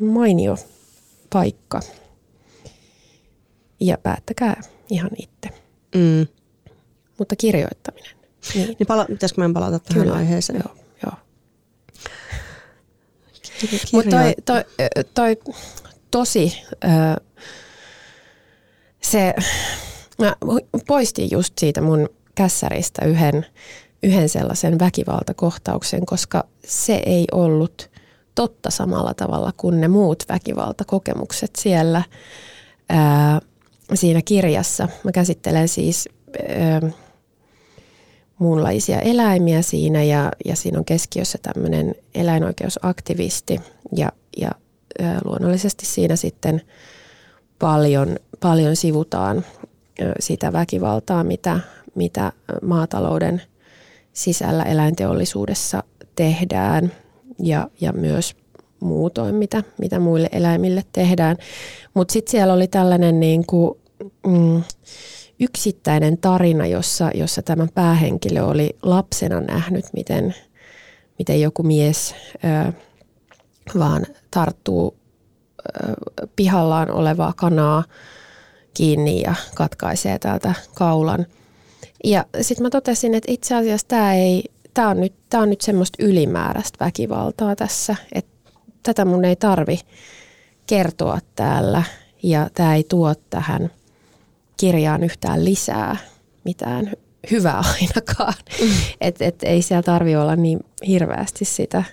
mainio 0.00 0.56
paikka. 1.32 1.80
Ja 3.80 3.98
päättäkää 3.98 4.60
ihan 4.92 5.10
itse. 5.18 5.48
Mm. 5.94 6.26
Mutta 7.18 7.36
kirjoittaminen. 7.36 8.16
Niin, 8.54 8.76
niin 8.78 8.86
pala- 8.86 9.06
pitäisikö 9.08 9.40
meidän 9.40 9.54
palata 9.54 9.78
tähän 9.78 10.02
Kyllä, 10.02 10.16
aiheeseen? 10.16 10.62
Joo, 10.64 10.76
joo. 11.06 11.14
Mutta 13.92 14.10
toi, 14.10 14.34
toi, 14.44 14.64
toi, 15.14 15.36
tosi, 16.10 16.62
se, 19.02 19.34
mä 20.18 20.36
poistin 20.86 21.28
just 21.30 21.58
siitä 21.58 21.80
mun 21.80 22.08
kässäristä 22.34 23.04
yhden, 23.04 23.46
yhden 24.02 24.28
sellaisen 24.28 24.78
väkivaltakohtauksen, 24.78 26.06
koska 26.06 26.44
se 26.64 27.02
ei 27.06 27.24
ollut 27.32 27.90
totta 28.34 28.70
samalla 28.70 29.14
tavalla 29.14 29.52
kuin 29.56 29.80
ne 29.80 29.88
muut 29.88 30.24
väkivaltakokemukset 30.28 31.50
siellä. 31.58 32.02
Ää, 32.88 33.40
siinä 33.96 34.22
kirjassa. 34.24 34.88
Mä 35.04 35.12
käsittelen 35.12 35.68
siis 35.68 36.08
ö, 36.38 36.90
muunlaisia 38.38 39.00
eläimiä 39.00 39.62
siinä 39.62 40.02
ja, 40.02 40.32
ja 40.44 40.56
siinä 40.56 40.78
on 40.78 40.84
keskiössä 40.84 41.38
tämmöinen 41.42 41.94
eläinoikeusaktivisti 42.14 43.60
ja, 43.96 44.12
ja 44.36 44.50
ö, 45.00 45.04
luonnollisesti 45.24 45.86
siinä 45.86 46.16
sitten 46.16 46.62
paljon, 47.58 48.16
paljon 48.40 48.76
sivutaan 48.76 49.44
ö, 50.00 50.12
sitä 50.20 50.52
väkivaltaa, 50.52 51.24
mitä, 51.24 51.60
mitä 51.94 52.32
maatalouden 52.62 53.42
sisällä 54.12 54.62
eläinteollisuudessa 54.62 55.84
tehdään 56.14 56.92
ja, 57.38 57.68
ja 57.80 57.92
myös 57.92 58.36
muutoin, 58.80 59.34
mitä, 59.34 59.62
mitä 59.78 59.98
muille 59.98 60.28
eläimille 60.32 60.84
tehdään. 60.92 61.36
Mutta 61.94 62.12
sitten 62.12 62.30
siellä 62.30 62.54
oli 62.54 62.68
tällainen 62.68 63.20
niin 63.20 63.46
kuin 63.46 63.78
mm, 64.26 64.62
yksittäinen 65.40 66.18
tarina, 66.18 66.66
jossa, 66.66 67.10
jossa 67.14 67.42
tämä 67.42 67.66
päähenkilö 67.74 68.44
oli 68.44 68.76
lapsena 68.82 69.40
nähnyt, 69.40 69.84
miten, 69.92 70.34
miten 71.18 71.40
joku 71.40 71.62
mies 71.62 72.14
ö, 72.34 72.72
vaan 73.78 74.06
tarttuu 74.30 74.96
ö, 75.58 75.92
pihallaan 76.36 76.90
olevaa 76.90 77.32
kanaa 77.36 77.84
kiinni 78.74 79.20
ja 79.20 79.34
katkaisee 79.54 80.18
täältä 80.18 80.54
kaulan. 80.74 81.26
Ja 82.04 82.24
sitten 82.40 82.62
mä 82.62 82.70
totesin, 82.70 83.14
että 83.14 83.32
itse 83.32 83.54
asiassa 83.54 83.88
tämä 83.88 84.14
ei, 84.14 84.44
tämä 84.74 84.88
on 84.88 85.00
nyt, 85.00 85.14
tää 85.30 85.40
on 85.40 85.50
nyt 85.50 85.60
semmoista 85.60 86.02
ylimääräistä 86.02 86.84
väkivaltaa 86.84 87.56
tässä, 87.56 87.96
että 88.12 88.50
tätä 88.82 89.04
mun 89.04 89.24
ei 89.24 89.36
tarvi 89.36 89.80
kertoa 90.66 91.18
täällä 91.36 91.82
ja 92.22 92.50
tämä 92.54 92.74
ei 92.74 92.84
tuo 92.84 93.14
tähän– 93.30 93.70
kirjaan 94.62 95.04
yhtään 95.04 95.44
lisää 95.44 95.96
mitään 96.44 96.92
hyvää 97.30 97.62
ainakaan. 97.80 98.34
Mm. 98.60 98.68
Et, 99.00 99.22
et 99.22 99.42
ei 99.42 99.62
siellä 99.62 99.82
tarvi 99.82 100.16
olla 100.16 100.36
niin 100.36 100.60
hirveästi 100.86 101.44
sitä, 101.44 101.84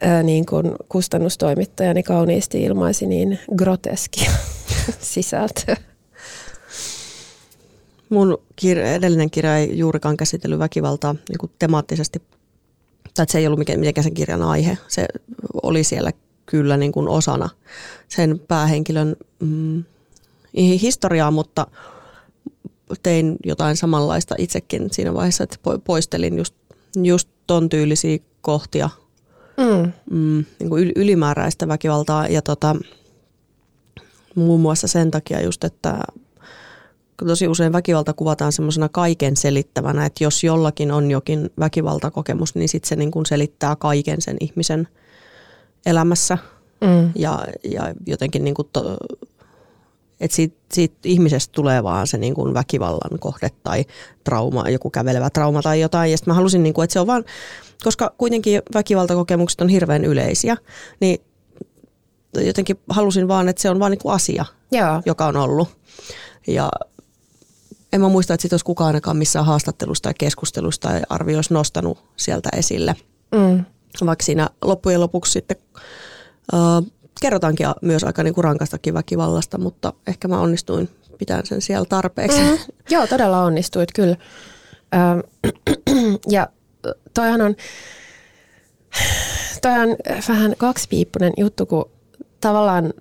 ää, 0.00 0.22
niin 0.22 0.46
kuin 0.46 0.72
kustannustoimittajani 0.88 2.02
kauniisti 2.02 2.62
ilmaisi, 2.62 3.06
niin 3.06 3.38
groteskia 3.56 4.30
sisältöä. 5.00 5.76
Mun 8.08 8.38
kirja, 8.56 8.94
edellinen 8.94 9.30
kirja 9.30 9.56
ei 9.56 9.78
juurikaan 9.78 10.16
käsitellyt 10.16 10.58
väkivaltaa 10.58 11.12
niin 11.12 11.50
temaattisesti, 11.58 12.22
tai 13.14 13.26
se 13.28 13.38
ei 13.38 13.46
ollut 13.46 13.58
mitenkään 13.58 14.04
sen 14.04 14.14
kirjan 14.14 14.42
aihe. 14.42 14.78
Se 14.88 15.06
oli 15.62 15.84
siellä 15.84 16.12
kyllä 16.46 16.76
niin 16.76 16.92
kuin 16.92 17.08
osana 17.08 17.48
sen 18.08 18.40
päähenkilön 18.48 19.16
mm, 19.40 19.84
historiaa, 20.56 21.30
mutta 21.30 21.66
tein 23.02 23.36
jotain 23.46 23.76
samanlaista 23.76 24.34
itsekin 24.38 24.88
siinä 24.92 25.14
vaiheessa, 25.14 25.44
että 25.44 25.56
poistelin 25.84 26.38
just, 26.38 26.54
just 27.02 27.28
ton 27.46 27.68
tyylisiä 27.68 28.18
kohtia 28.40 28.90
Mm. 29.56 29.92
mm, 30.10 30.44
niin 30.58 30.68
kuin 30.70 30.88
yl- 30.88 30.92
ylimääräistä 30.96 31.68
väkivaltaa 31.68 32.26
ja 32.28 32.42
tota, 32.42 32.76
muun 34.34 34.60
muassa 34.60 34.88
sen 34.88 35.10
takia 35.10 35.42
just, 35.42 35.64
että 35.64 35.98
tosi 37.26 37.48
usein 37.48 37.72
väkivalta 37.72 38.12
kuvataan 38.12 38.52
semmoisena 38.52 38.88
kaiken 38.88 39.36
selittävänä, 39.36 40.06
että 40.06 40.24
jos 40.24 40.44
jollakin 40.44 40.90
on 40.92 41.10
jokin 41.10 41.50
väkivaltakokemus, 41.58 42.54
niin 42.54 42.68
sitten 42.68 42.88
se 42.88 42.96
niin 42.96 43.10
kuin 43.10 43.26
selittää 43.26 43.76
kaiken 43.76 44.22
sen 44.22 44.36
ihmisen 44.40 44.88
elämässä 45.86 46.38
Mm. 46.80 47.12
ja, 47.16 47.44
ja 47.64 47.94
jotenkin 48.06 48.44
niin 48.44 48.54
kuin 48.54 48.68
to, 48.72 48.96
että 50.24 50.34
siitä, 50.34 50.56
siitä 50.72 50.96
ihmisestä 51.04 51.52
tulee 51.52 51.82
vaan 51.82 52.06
se 52.06 52.18
niin 52.18 52.34
kuin 52.34 52.54
väkivallan 52.54 53.18
kohde 53.20 53.50
tai 53.62 53.84
trauma, 54.24 54.68
joku 54.68 54.90
kävelevä 54.90 55.30
trauma 55.30 55.62
tai 55.62 55.80
jotain. 55.80 56.10
Ja 56.10 56.16
sitten 56.16 56.32
mä 56.32 56.36
halusin, 56.36 56.62
niin 56.62 56.74
kuin, 56.74 56.84
että 56.84 56.92
se 56.92 57.00
on 57.00 57.06
vaan, 57.06 57.24
koska 57.84 58.14
kuitenkin 58.18 58.62
väkivaltakokemukset 58.74 59.60
on 59.60 59.68
hirveän 59.68 60.04
yleisiä, 60.04 60.56
niin 61.00 61.18
jotenkin 62.46 62.76
halusin 62.88 63.28
vaan, 63.28 63.48
että 63.48 63.62
se 63.62 63.70
on 63.70 63.80
vaan 63.80 63.90
niin 63.90 63.98
kuin 63.98 64.14
asia, 64.14 64.44
Joo. 64.72 65.02
joka 65.06 65.26
on 65.26 65.36
ollut. 65.36 65.68
Ja 66.46 66.70
en 67.92 68.00
mä 68.00 68.08
muista, 68.08 68.34
että 68.34 68.42
sit 68.42 68.52
olisi 68.52 68.64
kukaan 68.64 68.86
ainakaan 68.86 69.16
missään 69.16 69.46
haastattelusta 69.46 70.02
tai 70.02 70.14
keskustelusta 70.18 70.88
tai 70.88 71.02
arvioissa 71.08 71.54
nostanut 71.54 71.98
sieltä 72.16 72.48
esille. 72.56 72.96
Mm. 73.34 73.64
Vaikka 74.06 74.24
siinä 74.24 74.50
loppujen 74.64 75.00
lopuksi 75.00 75.32
sitten 75.32 75.56
äh, 76.54 76.60
kerrotaankin 77.20 77.66
myös 77.82 78.04
aika 78.04 78.22
niinku 78.22 78.42
rankastakin 78.42 78.94
väkivallasta, 78.94 79.58
mutta 79.58 79.92
ehkä 80.06 80.28
mä 80.28 80.40
onnistuin 80.40 80.88
pitämään 81.18 81.46
sen 81.46 81.62
siellä 81.62 81.86
tarpeeksi. 81.88 82.40
Mm. 82.40 82.58
Joo, 82.90 83.06
todella 83.06 83.44
onnistuit 83.44 83.92
kyllä. 83.94 84.16
Ö, 84.94 85.22
ja 86.34 86.48
toihan 87.14 87.40
on, 87.40 87.56
toi 89.62 89.72
on 89.72 89.96
vähän 90.28 90.54
kaksipiippunen 90.58 91.32
juttu, 91.36 91.66
kun 91.66 91.90
tavallaan 92.40 92.92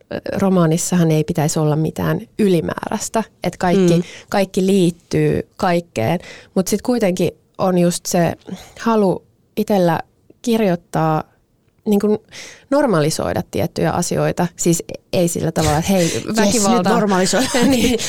romaanissahan 0.42 1.12
ei 1.12 1.24
pitäisi 1.24 1.60
olla 1.60 1.76
mitään 1.76 2.22
ylimääräistä, 2.40 3.24
että 3.44 3.58
kaikki, 3.58 3.96
mm. 3.96 4.04
kaikki 4.30 4.66
liittyy 4.66 5.48
kaikkeen, 5.58 6.20
mutta 6.56 6.70
sitten 6.70 6.86
kuitenkin 6.86 7.32
on 7.58 7.78
just 7.78 8.06
se 8.06 8.34
halu 8.80 9.24
itsellä 9.58 10.00
kirjoittaa 10.42 11.24
niin 11.86 12.00
kuin 12.00 12.18
normalisoida 12.70 13.44
tiettyjä 13.52 13.92
asioita. 13.92 14.48
Siis 14.56 14.84
ei 15.14 15.28
sillä 15.28 15.52
tavalla, 15.52 15.78
että 15.78 15.92
hei, 15.92 16.24
väkivalta... 16.36 16.78
nyt 16.78 16.88
normalisoi. 16.88 17.44
niin, 17.68 18.00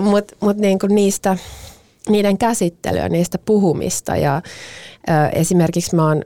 Mutta 0.00 0.36
mut 0.40 0.56
niin 0.56 0.78
kuin 0.78 0.94
niistä, 0.94 1.36
niiden 2.08 2.38
käsittelyä, 2.38 3.08
niistä 3.08 3.38
puhumista. 3.38 4.16
Ja 4.16 4.42
ö, 5.08 5.28
esimerkiksi 5.32 5.96
mä 5.96 6.06
oon 6.06 6.22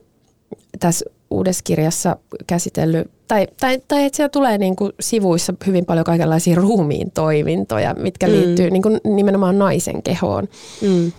tässä 0.81 1.05
uudessa 1.31 1.63
kirjassa 1.65 2.17
käsitellyt, 2.47 3.11
tai, 3.29 3.47
tai, 3.61 3.81
tai 3.89 4.05
että 4.05 4.17
siellä 4.17 4.29
tulee 4.29 4.59
niin 4.59 4.77
kuin 4.77 4.93
sivuissa 5.01 5.55
hyvin 5.67 5.85
paljon 5.85 6.05
kaikenlaisia 6.05 6.55
ruumiin 6.57 7.11
toimintoja, 7.11 7.95
mitkä 7.95 8.27
mm. 8.27 8.33
liittyy 8.33 8.71
niin 8.71 8.83
kuin 8.83 9.01
nimenomaan 9.05 9.59
naisen 9.59 10.03
kehoon. 10.03 10.49
Mm. 10.81 11.13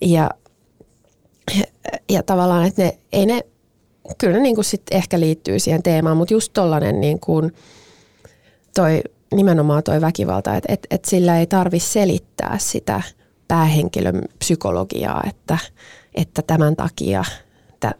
Ja, 0.00 0.30
ja 2.10 2.22
tavallaan, 2.22 2.66
että 2.66 2.82
ne, 2.82 2.98
ei 3.12 3.26
ne, 3.26 3.40
kyllä 4.18 4.36
ne 4.36 4.40
niin 4.40 4.54
kuin 4.54 4.64
sit 4.64 4.82
ehkä 4.90 5.20
liittyy 5.20 5.58
siihen 5.58 5.82
teemaan, 5.82 6.16
mutta 6.16 6.34
just 6.34 6.52
tollanen 6.52 7.00
niin 7.00 7.20
kuin 7.20 7.52
toi, 8.74 9.02
nimenomaan 9.34 9.82
toi 9.82 10.00
väkivalta, 10.00 10.56
että 10.56 10.72
et, 10.72 10.86
et 10.90 11.04
sillä 11.04 11.38
ei 11.38 11.46
tarvi 11.46 11.78
selittää 11.78 12.58
sitä 12.58 13.02
päähenkilön 13.48 14.22
psykologiaa, 14.38 15.22
että, 15.28 15.58
että 16.14 16.42
tämän 16.42 16.76
takia 16.76 17.24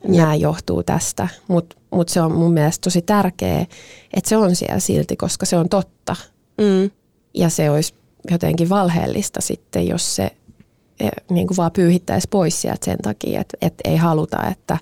nämä 0.08 0.34
johtuu 0.34 0.82
tästä, 0.82 1.28
mutta 1.48 1.76
mut 1.90 2.08
se 2.08 2.20
on 2.20 2.32
mun 2.32 2.52
mielestä 2.52 2.84
tosi 2.84 3.02
tärkeää, 3.02 3.66
että 4.14 4.28
se 4.28 4.36
on 4.36 4.56
siellä 4.56 4.78
silti, 4.78 5.16
koska 5.16 5.46
se 5.46 5.56
on 5.56 5.68
totta. 5.68 6.16
Mm. 6.58 6.90
Ja 7.34 7.48
se 7.48 7.70
olisi 7.70 7.94
jotenkin 8.30 8.68
valheellista 8.68 9.40
sitten, 9.40 9.88
jos 9.88 10.16
se 10.16 10.30
eh, 11.00 11.10
niin 11.30 11.46
kuin 11.46 11.56
vaan 11.56 11.72
pyyhittäisi 11.72 12.28
pois 12.30 12.62
sieltä 12.62 12.84
sen 12.84 12.98
takia, 13.02 13.40
että, 13.40 13.56
että 13.60 13.90
ei 13.90 13.96
haluta, 13.96 14.48
että, 14.50 14.78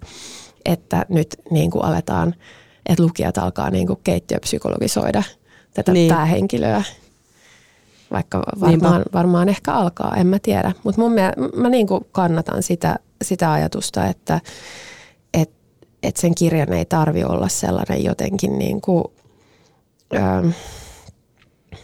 että 0.65 1.07
nyt 1.09 1.37
niin 1.51 1.71
kuin 1.71 1.85
aletaan, 1.85 2.35
että 2.87 3.03
lukijat 3.03 3.39
alkaa 3.39 3.71
niin 3.71 3.87
kuin 3.87 3.99
keittiöpsykologisoida 4.05 5.23
tätä 5.75 5.93
Niin. 5.93 6.15
päähenkilöä. 6.15 6.83
Vaikka 8.13 8.39
varmaan, 8.61 8.71
Niinpä. 9.01 9.11
varmaan 9.13 9.49
ehkä 9.49 9.73
alkaa, 9.73 10.17
en 10.17 10.27
mä 10.27 10.39
tiedä. 10.43 10.73
Mutta 10.85 11.01
mun 11.01 11.13
mielestä, 11.13 11.41
mä 11.57 11.69
niin 11.69 11.87
kuin 11.87 12.05
kannatan 12.13 12.63
sitä, 12.63 12.97
sitä 13.23 13.53
ajatusta, 13.53 14.07
että 14.07 14.41
et, 15.35 15.51
et 16.03 16.17
sen 16.17 16.35
kirjan 16.35 16.73
ei 16.73 16.85
tarvi 16.85 17.25
olla 17.25 17.49
sellainen 17.49 18.05
jotenkin 18.05 18.59
niin 18.59 18.81
kuin, 18.81 19.05
ähm, 20.17 20.49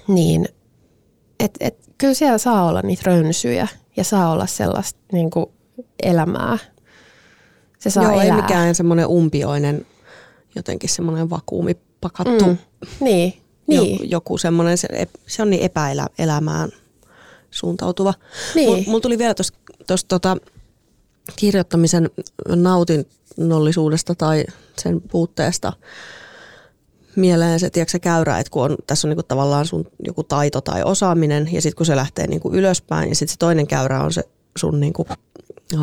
niin, 0.08 0.48
että 1.40 1.66
et, 1.66 1.78
kyllä 1.98 2.14
siellä 2.14 2.38
saa 2.38 2.64
olla 2.68 2.82
niitä 2.82 3.02
rönsyjä 3.06 3.68
ja 3.96 4.04
saa 4.04 4.30
olla 4.32 4.46
sellaista 4.46 5.00
niin 5.12 5.30
kuin 5.30 5.46
elämää. 6.02 6.58
Se 7.78 7.90
saa 7.90 8.02
Joo, 8.04 8.12
elää. 8.12 8.24
ei 8.24 8.42
mikään 8.42 8.74
semmoinen 8.74 9.06
umpioinen, 9.06 9.86
jotenkin 10.54 10.90
semmoinen 10.90 11.30
vakuumipakattu 11.30 12.44
Mm, 12.46 12.56
niin, 13.00 13.34
niin. 13.66 13.98
jo, 14.00 14.04
joku 14.04 14.38
semmoinen, 14.38 14.78
se, 14.78 14.88
se 15.26 15.42
on 15.42 15.50
niin 15.50 15.62
epäelämään 15.62 16.70
suuntautuva. 17.50 18.14
Niin. 18.54 18.68
Mulla 18.68 18.82
mul 18.86 19.00
tuli 19.00 19.18
vielä 19.18 19.34
tuosta 19.86 20.08
tota, 20.08 20.36
kirjoittamisen 21.36 22.10
nautinnollisuudesta 22.48 24.14
tai 24.14 24.44
sen 24.78 25.00
puutteesta 25.00 25.72
mieleen 27.16 27.60
se, 27.60 27.70
tiedätkö, 27.70 27.90
se 27.90 27.98
käyrä, 27.98 28.38
että 28.38 28.50
kun 28.50 28.62
on, 28.62 28.76
tässä 28.86 29.08
on 29.08 29.10
niinku 29.10 29.22
tavallaan 29.22 29.66
sun 29.66 29.86
joku 30.06 30.22
taito 30.22 30.60
tai 30.60 30.82
osaaminen 30.82 31.48
ja 31.52 31.62
sitten 31.62 31.76
kun 31.76 31.86
se 31.86 31.96
lähtee 31.96 32.26
niinku 32.26 32.52
ylöspäin 32.52 33.08
ja 33.08 33.14
sitten 33.14 33.32
se 33.32 33.38
toinen 33.38 33.66
käyrä 33.66 34.00
on 34.00 34.12
se 34.12 34.22
sun 34.58 34.80
niinku, 34.80 35.06
uh, 35.74 35.80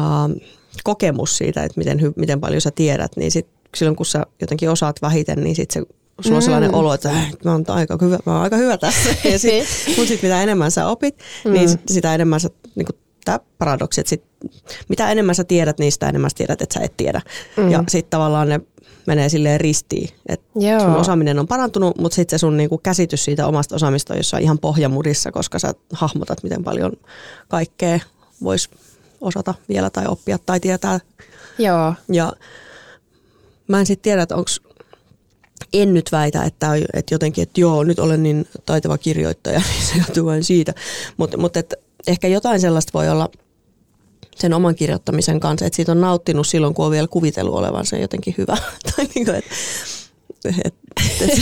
kokemus 0.83 1.38
siitä, 1.38 1.63
että 1.63 1.77
miten, 1.77 2.01
hy, 2.01 2.13
miten 2.15 2.41
paljon 2.41 2.62
sä 2.62 2.71
tiedät, 2.71 3.12
niin 3.15 3.31
sit 3.31 3.47
silloin 3.75 3.95
kun 3.95 4.05
sä 4.05 4.25
jotenkin 4.41 4.69
osaat 4.69 5.01
vähiten, 5.01 5.43
niin 5.43 5.55
sitten 5.55 5.83
se 5.83 5.93
sulla 6.21 6.36
on 6.36 6.41
sellainen 6.41 6.69
Mm. 6.69 6.77
olo, 6.77 6.93
että 6.93 7.09
äh, 7.09 7.31
mä 7.45 7.51
oon 7.51 7.65
aika 7.67 7.97
hyvä, 8.01 8.19
mä 8.25 8.33
oon 8.33 8.41
aika 8.41 8.57
hyvä 8.57 8.77
tässä. 8.77 9.09
Ja 9.31 9.39
sit, 9.39 9.67
mut 9.97 10.07
sit 10.07 10.21
mitä 10.21 10.43
enemmän 10.43 10.71
sä 10.71 10.88
opit, 10.88 11.17
niin 11.53 11.69
sit, 11.69 11.81
sitä 11.88 12.15
enemmän 12.15 12.39
sä, 12.39 12.49
niin 12.75 12.86
kuin 12.86 12.95
tämä 13.25 13.39
paradoksi, 13.57 14.01
että 14.01 14.09
sit, 14.09 14.23
mitä 14.89 15.12
enemmän 15.12 15.36
sä 15.36 15.43
tiedät, 15.43 15.79
niin 15.79 15.91
sitä 15.91 16.09
enemmän 16.09 16.29
sä 16.29 16.36
tiedät, 16.38 16.62
että 16.62 16.73
sä 16.73 16.86
et 16.86 16.97
tiedä. 16.97 17.21
Mm. 17.57 17.71
Ja 17.71 17.83
sitten 17.88 18.09
tavallaan 18.09 18.49
ne 18.49 18.59
menee 19.07 19.29
silleen 19.29 19.59
ristiin, 19.62 20.09
että 20.25 20.45
sun 20.79 20.95
osaaminen 20.95 21.39
on 21.39 21.47
parantunut, 21.47 21.97
mutta 21.97 22.15
sitten 22.15 22.39
se 22.39 22.41
sun 22.41 22.57
niinku 22.57 22.77
käsitys 22.77 23.25
siitä 23.25 23.47
omasta 23.47 23.75
osaamista 23.75 24.13
on 24.13 24.19
jossain 24.19 24.43
ihan 24.43 24.59
pohjamudissa, 24.59 25.31
koska 25.31 25.59
sä 25.59 25.73
hahmotat, 25.93 26.43
miten 26.43 26.63
paljon 26.63 26.91
kaikkea 27.47 27.99
voisi 28.43 28.69
osata 29.23 29.53
vielä 29.69 29.89
tai 29.89 30.05
oppia 30.07 30.38
tai 30.45 30.59
tietää. 30.59 30.99
Joo, 31.57 31.93
Ja 32.12 32.33
mä 33.67 33.79
en 33.79 33.86
sitten 33.86 34.03
tiedä, 34.03 34.21
että 34.21 34.36
onko 34.36 34.49
en 35.73 35.93
nyt 35.93 36.12
väitä, 36.12 36.43
että, 36.43 36.71
että 36.93 37.13
jotenkin, 37.13 37.41
että 37.41 37.62
joo, 37.62 37.83
nyt 37.83 37.99
olen 37.99 38.23
niin 38.23 38.47
taitava 38.65 38.97
kirjoittaja, 38.97 39.59
niin 39.69 39.86
se 39.86 39.97
johtuu 39.97 40.25
vain 40.25 40.43
siitä. 40.43 40.73
Mutta 41.17 41.38
mut 41.38 41.57
et 41.57 41.73
ehkä 42.07 42.27
jotain 42.27 42.59
sellaista 42.59 42.91
voi 42.93 43.09
olla 43.09 43.29
sen 44.36 44.53
oman 44.53 44.75
kirjoittamisen 44.75 45.39
kanssa, 45.39 45.65
että 45.65 45.75
siitä 45.75 45.91
on 45.91 46.01
nauttinut 46.01 46.47
silloin, 46.47 46.73
kun 46.73 46.86
on 46.86 46.91
vielä 46.91 47.07
kuvitellut 47.07 47.55
olevansa 47.55 47.97
jotenkin 47.97 48.36
hyvä. 48.38 48.57
tai 48.95 49.05
niin 49.15 49.25
kuin, 49.25 49.36
että, 49.36 49.55
et, 50.45 50.73
et, 51.21 51.41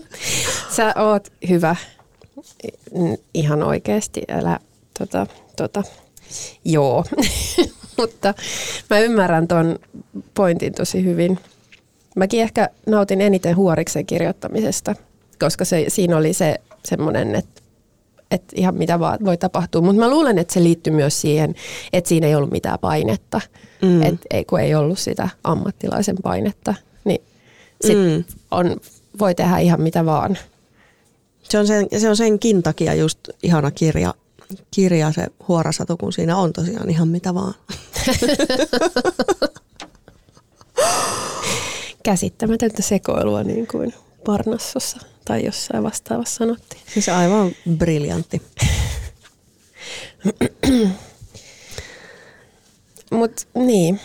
sä 0.76 0.94
oot 0.96 1.32
hyvä 1.48 1.76
ihan 3.34 3.62
oikeasti, 3.62 4.22
älä 4.28 4.60
tota, 4.98 5.26
tota, 5.56 5.82
joo. 6.64 7.04
Mutta 7.98 8.34
mä 8.90 8.98
ymmärrän 8.98 9.48
ton 9.48 9.78
pointin 10.34 10.72
tosi 10.72 11.04
hyvin. 11.04 11.38
Mäkin 12.16 12.40
ehkä 12.42 12.70
nautin 12.86 13.20
eniten 13.20 13.56
huoriksen 13.56 14.06
kirjoittamisesta, 14.06 14.94
koska 15.40 15.64
se, 15.64 15.84
siinä 15.88 16.16
oli 16.16 16.32
se 16.32 16.60
semmoinen, 16.84 17.34
että 17.34 17.62
että 18.30 18.56
ihan 18.56 18.74
mitä 18.74 19.00
vaan 19.00 19.18
voi 19.24 19.36
tapahtua. 19.36 19.80
Mutta 19.80 20.02
mä 20.02 20.10
luulen, 20.10 20.38
että 20.38 20.54
se 20.54 20.62
liittyy 20.62 20.92
myös 20.92 21.20
siihen, 21.20 21.54
että 21.92 22.08
siinä 22.08 22.26
ei 22.26 22.34
ollut 22.34 22.50
mitään 22.50 22.78
painetta. 22.78 23.40
Mm. 23.82 24.02
Et 24.02 24.14
ei, 24.30 24.44
kun 24.44 24.60
ei 24.60 24.74
ollut 24.74 24.98
sitä 24.98 25.28
ammattilaisen 25.44 26.16
painetta, 26.22 26.74
niin 27.04 27.22
sit 27.80 27.98
mm. 27.98 28.24
on, 28.50 28.76
voi 29.18 29.34
tehdä 29.34 29.58
ihan 29.58 29.80
mitä 29.80 30.06
vaan. 30.06 30.38
se, 31.42 31.58
on 31.58 31.66
sen, 31.66 31.86
se 31.98 32.08
on 32.08 32.16
senkin 32.16 32.62
takia 32.62 32.94
just 32.94 33.18
ihana 33.42 33.70
kirja, 33.70 34.14
kirja 34.70 35.12
se 35.12 35.26
huorasatu, 35.48 35.96
kun 35.96 36.12
siinä 36.12 36.36
on 36.36 36.52
tosiaan 36.52 36.90
ihan 36.90 37.08
mitä 37.08 37.34
vaan. 37.34 37.54
Käsittämätöntä 42.02 42.82
sekoilua 42.82 43.42
niin 43.42 43.66
kuin 43.66 43.94
Parnassossa 44.24 44.98
tai 45.24 45.44
jossain 45.44 45.82
vastaavassa 45.82 46.36
sanottiin. 46.36 46.82
Siis 46.94 47.08
aivan 47.08 47.52
briljantti. 47.76 48.42
Mutta 53.10 53.42
niin, 53.54 54.00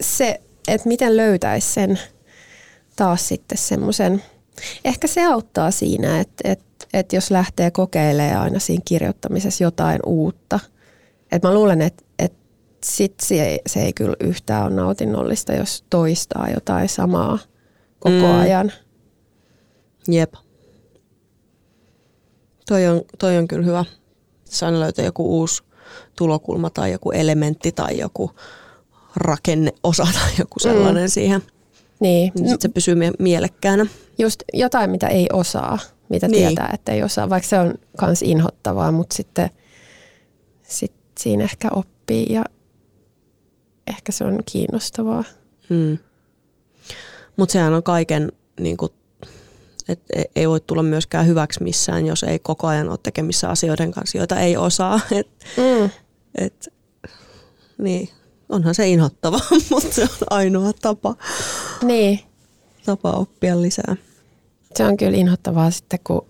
se, 0.00 0.40
et 0.68 0.84
miten 0.84 1.16
löytäisi 1.16 1.72
sen 1.72 2.00
taas 2.96 3.28
sitten 3.28 3.58
semmoisen, 3.58 4.22
ehkä 4.84 5.06
se 5.06 5.26
auttaa 5.26 5.70
siinä, 5.70 6.20
että 6.20 6.52
et, 6.52 6.60
et 6.92 7.12
jos 7.12 7.30
lähtee 7.30 7.70
kokeilemaan 7.70 8.42
aina 8.42 8.58
siinä 8.58 8.82
kirjoittamisessa 8.84 9.64
jotain 9.64 10.00
uutta. 10.06 10.60
Et 11.32 11.42
mä 11.42 11.54
luulen, 11.54 11.82
että 11.82 12.04
et 12.18 12.32
sit 12.84 13.14
se, 13.20 13.44
ei, 13.44 13.60
se 13.66 13.82
ei 13.82 13.92
kyllä 13.92 14.16
yhtään 14.20 14.64
ole 14.66 14.74
nautinnollista, 14.74 15.52
jos 15.52 15.84
toistaa 15.90 16.48
jotain 16.54 16.88
samaa 16.88 17.38
koko 17.98 18.16
mm. 18.16 18.40
ajan. 18.40 18.72
Jep. 20.08 20.34
Toi 22.68 22.86
on, 22.86 23.02
toi 23.18 23.38
on 23.38 23.48
kyllä 23.48 23.66
hyvä. 23.66 23.84
Jos 24.46 24.62
aina 24.62 24.80
löytää 24.80 25.04
joku 25.04 25.38
uusi 25.38 25.62
tulokulma 26.16 26.70
tai 26.70 26.92
joku 26.92 27.10
elementti 27.10 27.72
tai 27.72 27.98
joku 27.98 28.30
rakenneosa 29.16 30.04
tai 30.20 30.30
joku 30.38 30.58
sellainen 30.58 31.04
mm. 31.04 31.10
siihen. 31.10 31.42
Niin. 32.00 32.32
Niin 32.34 32.48
sit 32.48 32.60
se 32.60 32.68
pysyy 32.68 32.94
mie- 32.94 33.12
mielekkäänä. 33.18 33.86
Just 34.18 34.42
jotain, 34.52 34.90
mitä 34.90 35.08
ei 35.08 35.26
osaa, 35.32 35.78
mitä 36.10 36.28
Niin. 36.28 36.46
tietää, 36.48 36.70
että 36.74 36.92
ei 36.92 37.02
osaa, 37.02 37.30
vaikka 37.30 37.48
se 37.48 37.58
on 37.58 37.74
kans 37.96 38.22
inhottavaa, 38.22 38.92
mutta 38.92 39.16
sitten 39.16 39.50
sit 40.62 40.92
siinä 41.18 41.44
ehkä 41.44 41.68
oppii 41.74 42.26
ja 42.30 42.44
ehkä 43.86 44.12
se 44.12 44.24
on 44.24 44.38
kiinnostavaa. 44.52 45.24
Hmm. 45.68 45.98
Mutta 47.36 47.52
sehän 47.52 47.74
on 47.74 47.82
kaiken, 47.82 48.32
niin 48.60 48.76
kuin, 48.76 48.92
et 49.88 50.00
e- 50.16 50.22
ei 50.36 50.48
voi 50.48 50.60
tulla 50.60 50.82
myöskään 50.82 51.26
hyväksi 51.26 51.62
missään, 51.62 52.06
jos 52.06 52.22
ei 52.22 52.38
koko 52.38 52.66
ajan 52.66 52.88
ole 52.88 52.98
tekemissä 53.02 53.48
asioiden 53.50 53.92
kanssa, 53.92 54.18
joita 54.18 54.40
ei 54.40 54.56
osaa. 54.56 55.00
Et, 55.18 55.28
Mm. 55.56 55.90
et, 56.34 56.68
niin, 57.78 58.08
onhan 58.48 58.74
se 58.74 58.88
inhottavaa, 58.88 59.40
mutta 59.70 59.92
se 59.94 60.02
on 60.02 60.08
ainoa 60.30 60.72
tapa, 60.72 61.14
Niin, 61.82 62.20
tapa 62.86 63.10
oppia 63.10 63.62
lisää. 63.62 63.96
Se 64.74 64.84
on 64.84 64.96
kyllä 64.96 65.16
inhottavaa 65.16 65.70
sitten, 65.70 65.98
kun, 66.04 66.26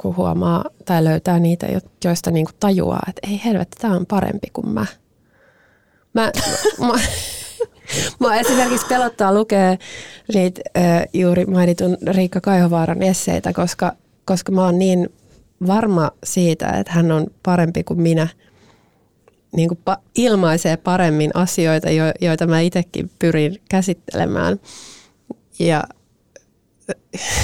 kun 0.00 0.16
huomaa 0.16 0.64
tai 0.84 1.04
löytää 1.04 1.38
niitä, 1.38 1.66
jo- 1.66 1.80
joista 2.04 2.30
niinku 2.30 2.50
tajuaa, 2.60 3.02
että 3.08 3.28
ei 3.30 3.40
helvetti, 3.44 3.76
tämä 3.80 3.96
on 3.96 4.06
parempi 4.06 4.46
kuin 4.52 4.68
mä. 4.68 4.86
Mä, 6.14 6.32
mä, 6.86 7.00
mä 8.20 8.36
esimerkiksi 8.40 8.86
pelottaa 8.86 9.34
lukea 9.34 9.76
niitä 10.34 10.60
ö, 10.76 10.80
juuri 11.12 11.44
mainitun 11.46 11.96
Riikka 12.06 12.40
Kaihovaaran 12.40 13.02
esseitä, 13.02 13.52
koska, 13.52 13.92
koska 14.24 14.52
mä 14.52 14.64
oon 14.64 14.78
niin 14.78 15.08
varma 15.66 16.10
siitä, 16.24 16.68
että 16.68 16.92
hän 16.92 17.12
on 17.12 17.26
parempi 17.42 17.84
kuin 17.84 18.00
minä. 18.00 18.28
Niin 19.56 19.68
kuin 19.68 19.78
pa- 19.90 20.00
ilmaisee 20.14 20.76
paremmin 20.76 21.30
asioita, 21.34 21.90
jo, 21.90 22.04
joita 22.20 22.46
mä 22.46 22.60
itsekin 22.60 23.10
pyrin 23.18 23.60
käsittelemään. 23.70 24.60
Ja 25.58 25.84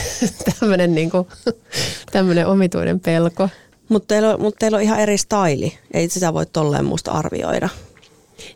tämmöinen 0.60 0.94
niinku, 0.94 1.28
omituinen 2.46 3.00
pelko. 3.00 3.48
Mutta 3.88 4.06
teillä, 4.06 4.34
on- 4.34 4.40
mut 4.40 4.56
teillä 4.58 4.76
on 4.76 4.82
ihan 4.82 5.00
eri 5.00 5.18
staili. 5.18 5.78
Ei 5.94 6.08
sitä 6.08 6.34
voi 6.34 6.46
tolleen 6.46 6.84
musta 6.84 7.10
arvioida 7.10 7.68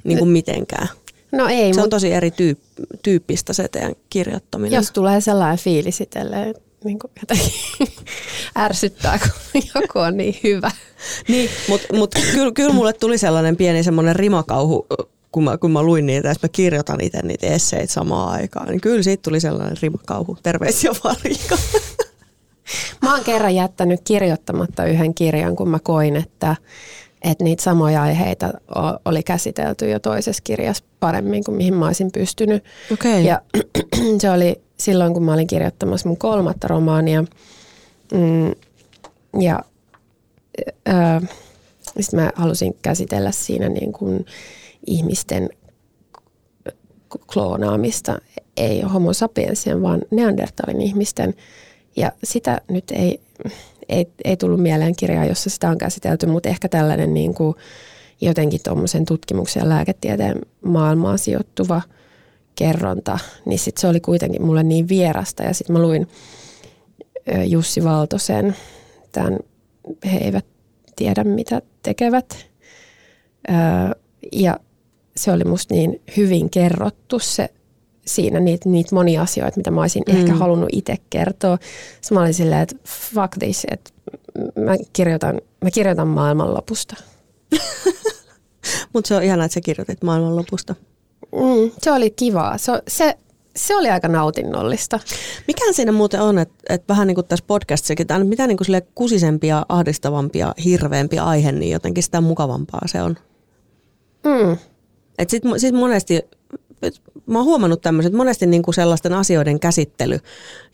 niin 0.05 0.19
kuin 0.19 0.31
mitenkään. 0.31 0.89
No 1.33 1.49
ei, 1.49 1.75
Se 1.75 1.83
on 1.83 1.91
tosi 1.91 2.13
eri 2.13 2.31
tyyp- 2.31 2.87
tyyppistä 3.03 3.53
se 3.53 3.69
teidän 3.69 3.95
kirjoittaminen. 4.11 4.77
jos 4.77 4.91
tulee 4.91 5.21
sellainen 5.21 5.59
fiilis 5.59 6.01
itselleen, 6.01 6.55
niin 6.85 6.99
kuin 6.99 7.11
jotenkin 7.21 7.53
ärsyttää, 8.59 9.19
kun 9.19 9.63
joku 9.75 9.99
on 9.99 10.17
niin 10.17 10.41
hyvä. 10.45 10.71
Niin, 11.29 11.51
mutta 11.69 11.97
mut 11.97 12.15
kyllä, 12.33 12.53
kyllä 12.53 12.73
mulle 12.73 12.93
tuli 12.93 13.19
sellainen 13.19 13.57
pieni 13.57 13.83
semmoinen 13.83 14.17
rimakauhu, 14.17 14.87
kun 15.33 15.45
mä, 15.45 15.59
kun 15.59 15.71
mä 15.71 15.83
luin 15.83 16.07
niitä, 16.07 16.29
ja 16.29 16.35
sit 16.35 16.43
mä 16.43 16.49
kirjoitan 16.49 17.01
itse 17.01 17.23
niitä 17.23 17.47
esseitä 17.47 17.93
samaan 17.93 18.33
aikaan. 18.33 18.69
Niin 18.69 18.81
kyllä 18.81 19.03
siitä 19.03 19.23
tuli 19.23 19.41
sellainen 19.41 19.77
rimakauhu. 19.83 20.39
Terveisiä 20.43 20.91
vaan 21.05 21.17
Riikka. 21.25 21.57
Mä 23.03 23.15
oon 23.15 23.25
kerran 23.25 23.55
jättänyt 23.55 24.01
kirjoittamatta 24.05 24.85
yhden 24.85 25.15
kirjan, 25.15 25.57
kun 25.57 25.69
mä 25.69 25.79
koin, 25.79 26.17
että, 26.17 26.57
että 27.23 27.45
niitä 27.45 27.63
samoja 27.63 28.03
aiheita 28.03 28.53
oli 29.05 29.23
käsitelty 29.23 29.91
jo 29.91 29.99
toisessa 29.99 30.43
kirjassa 30.45 30.85
paremmin 31.01 31.45
kuin 31.45 31.57
mihin 31.57 31.75
mä 31.75 31.87
olisin 31.87 32.13
pystynyt. 32.13 32.65
Okei. 32.93 33.25
Ja 33.25 33.43
se 34.21 34.31
oli 34.31 34.61
silloin, 34.77 35.15
kun 35.15 35.23
mä 35.23 35.33
olin 35.35 35.47
kirjoittamassa 35.47 36.09
mun 36.09 36.19
kolmatta 36.19 36.69
romaania. 36.69 37.25
Mm, 38.13 38.55
ja 39.41 39.61
ö, 40.89 41.27
sit 42.01 42.13
mä 42.13 42.31
halusin 42.35 42.77
käsitellä 42.83 43.31
siinä 43.31 43.69
niin 43.69 43.93
kuin 43.93 44.27
ihmisten 44.87 45.51
kloonaamista, 47.33 48.19
ei 48.57 48.81
homo 48.81 49.13
sapiensien, 49.13 49.83
vaan 49.83 50.03
neandertalin 50.11 50.81
ihmisten. 50.81 51.35
Ja 51.97 52.13
sitä 52.25 52.61
nyt 52.71 52.91
ei, 52.91 53.21
ei, 53.89 54.07
ei 54.25 54.37
tullut 54.37 54.61
mieleen 54.61 54.97
kirjaa, 54.97 55.25
jossa 55.25 55.51
sitä 55.51 55.71
on 55.71 55.79
käsitelty, 55.79 56.27
mutta 56.27 56.49
ehkä 56.49 56.69
tällainen 56.69 57.15
niin 57.15 57.35
kuin 57.35 57.55
jotenkin 58.21 58.61
tuommoisen 58.65 59.05
tutkimuksen 59.05 59.61
ja 59.61 59.69
lääketieteen 59.69 60.41
maailmaan 60.65 61.19
sijoittuva 61.19 61.83
kerronta, 62.55 63.19
niin 63.45 63.59
sit 63.59 63.77
se 63.77 63.89
oli 63.89 64.01
kuitenkin 64.01 64.43
mulle 64.43 64.63
niin 64.63 64.89
vierasta. 64.89 65.43
Ja 65.43 65.55
sitten 65.55 65.77
mä 65.77 65.83
luin 65.83 66.09
Jussi 67.47 67.85
Valtosen, 67.85 68.57
tämän 69.13 69.39
he 70.13 70.19
eivät 70.19 70.47
tiedä 70.97 71.25
mitä 71.25 71.63
tekevät. 71.83 72.47
Ja 74.33 74.57
se 75.17 75.33
oli 75.33 75.45
musta 75.45 75.75
niin 75.75 76.03
hyvin 76.17 76.51
kerrottu 76.51 77.19
se 77.19 77.49
siinä 78.07 78.41
niitä, 78.41 78.69
niitä 78.69 78.95
monia 78.95 79.23
asioita, 79.23 79.57
mitä 79.57 79.71
mä 79.71 79.81
olisin 79.81 80.03
mm. 80.09 80.17
ehkä 80.17 80.35
halunnut 80.35 80.69
itse 80.73 80.97
kertoa. 81.11 81.59
Sitten 82.01 82.17
mä 82.17 82.21
olin 82.21 82.35
silleen, 82.35 82.61
että 82.61 82.77
fuck 83.15 83.39
this, 83.39 83.67
että 83.71 83.91
mä 84.59 84.77
kirjoitan, 84.93 85.41
mä 85.65 85.71
kirjoitan 85.71 86.09
maailmanlopusta. 86.09 86.97
Mutta 88.93 89.09
se 89.09 89.17
on 89.17 89.23
ihanaa, 89.23 89.47
että 89.47 89.55
sä 89.55 89.61
kirjoitit 89.61 90.03
maailmanlopusta. 90.03 90.75
Mm, 91.33 91.71
se 91.83 91.93
oli 91.93 92.11
kivaa. 92.11 92.59
Se, 92.59 92.73
se, 92.89 93.19
se 93.57 93.77
oli 93.77 93.91
aika 93.91 94.09
nautinnollista. 94.09 95.01
Mikä 95.47 95.73
siinä 95.73 95.93
muuten 95.93 96.21
on, 96.21 96.39
että, 96.39 96.55
että 96.69 96.89
vähän 96.89 97.07
niin 97.07 97.15
kuin 97.15 97.27
tässä 97.27 97.45
podcastissakin, 97.47 98.05
että 98.05 98.19
mitä 98.19 98.47
niin 98.47 98.57
kuin 98.57 98.83
kusisempia, 98.95 99.67
ahdistavampia, 99.69 100.55
hirveämpi 100.65 101.19
aihe, 101.19 101.53
niin 101.53 101.73
jotenkin 101.73 102.03
sitä 102.03 102.21
mukavampaa 102.21 102.81
se 102.87 103.03
on. 103.03 103.17
Mm. 104.25 104.57
Et 105.21 105.31
sit, 105.31 105.43
sit 105.57 105.75
monesti, 105.75 106.21
mä 107.27 107.39
oon 107.39 107.45
huomannut 107.45 107.81
tämmöiset, 107.81 108.09
että 108.11 108.17
monesti 108.17 108.47
niinku 108.47 108.73
sellaisten 108.73 109.13
asioiden 109.13 109.61
käsittely, 109.61 110.19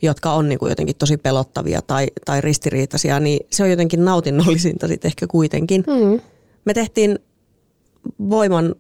jotka 0.03 0.33
on 0.33 0.49
niinku 0.49 0.67
jotenkin 0.67 0.97
tosi 0.97 1.17
pelottavia 1.17 1.83
tai, 1.83 2.07
tai 2.25 2.41
ristiriitaisia, 2.41 3.21
niin 3.21 3.47
se 3.51 3.63
on 3.63 3.71
jotenkin 3.71 4.05
nautinnollisinta 4.05 4.89
sitten 4.89 5.09
ehkä 5.09 5.27
kuitenkin. 5.27 5.85
Mm. 5.87 6.21
Me 6.65 6.75
tehtiin 6.75 7.19
Voiman 8.31 8.75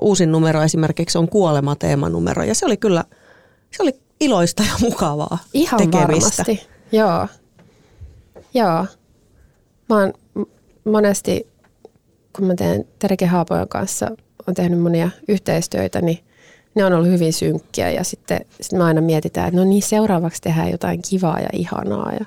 uusin 0.00 0.32
numero 0.32 0.62
esimerkiksi 0.62 1.18
on 1.18 1.28
kuolema 1.28 1.76
teemanumero 1.76 2.42
ja 2.42 2.54
se 2.54 2.66
oli 2.66 2.76
kyllä, 2.76 3.04
se 3.76 3.82
oli 3.82 3.92
iloista 4.20 4.62
ja 4.62 4.72
mukavaa 4.80 5.38
Ihan 5.54 5.78
tekemistä. 5.78 6.42
varmasti. 6.44 6.66
Joo. 6.92 7.28
Joo. 8.54 8.86
Mä 9.88 9.96
oon 10.00 10.12
monesti, 10.84 11.46
kun 12.36 12.46
mä 12.46 12.54
teen 12.54 12.84
Terike 12.98 13.26
Haapojan 13.26 13.68
kanssa, 13.68 14.10
on 14.46 14.54
tehnyt 14.54 14.80
monia 14.80 15.10
yhteistyötä, 15.28 16.00
niin 16.00 16.18
ne 16.74 16.84
on 16.84 16.92
ollut 16.92 17.08
hyvin 17.08 17.32
synkkiä 17.32 17.90
ja 17.90 18.04
sitten 18.04 18.40
sit 18.60 18.72
me 18.72 18.84
aina 18.84 19.00
mietitään, 19.00 19.48
että 19.48 19.60
no 19.60 19.64
niin 19.64 19.82
seuraavaksi 19.82 20.42
tehdään 20.42 20.70
jotain 20.70 21.02
kivaa 21.02 21.40
ja 21.40 21.48
ihanaa 21.52 22.12
ja 22.12 22.26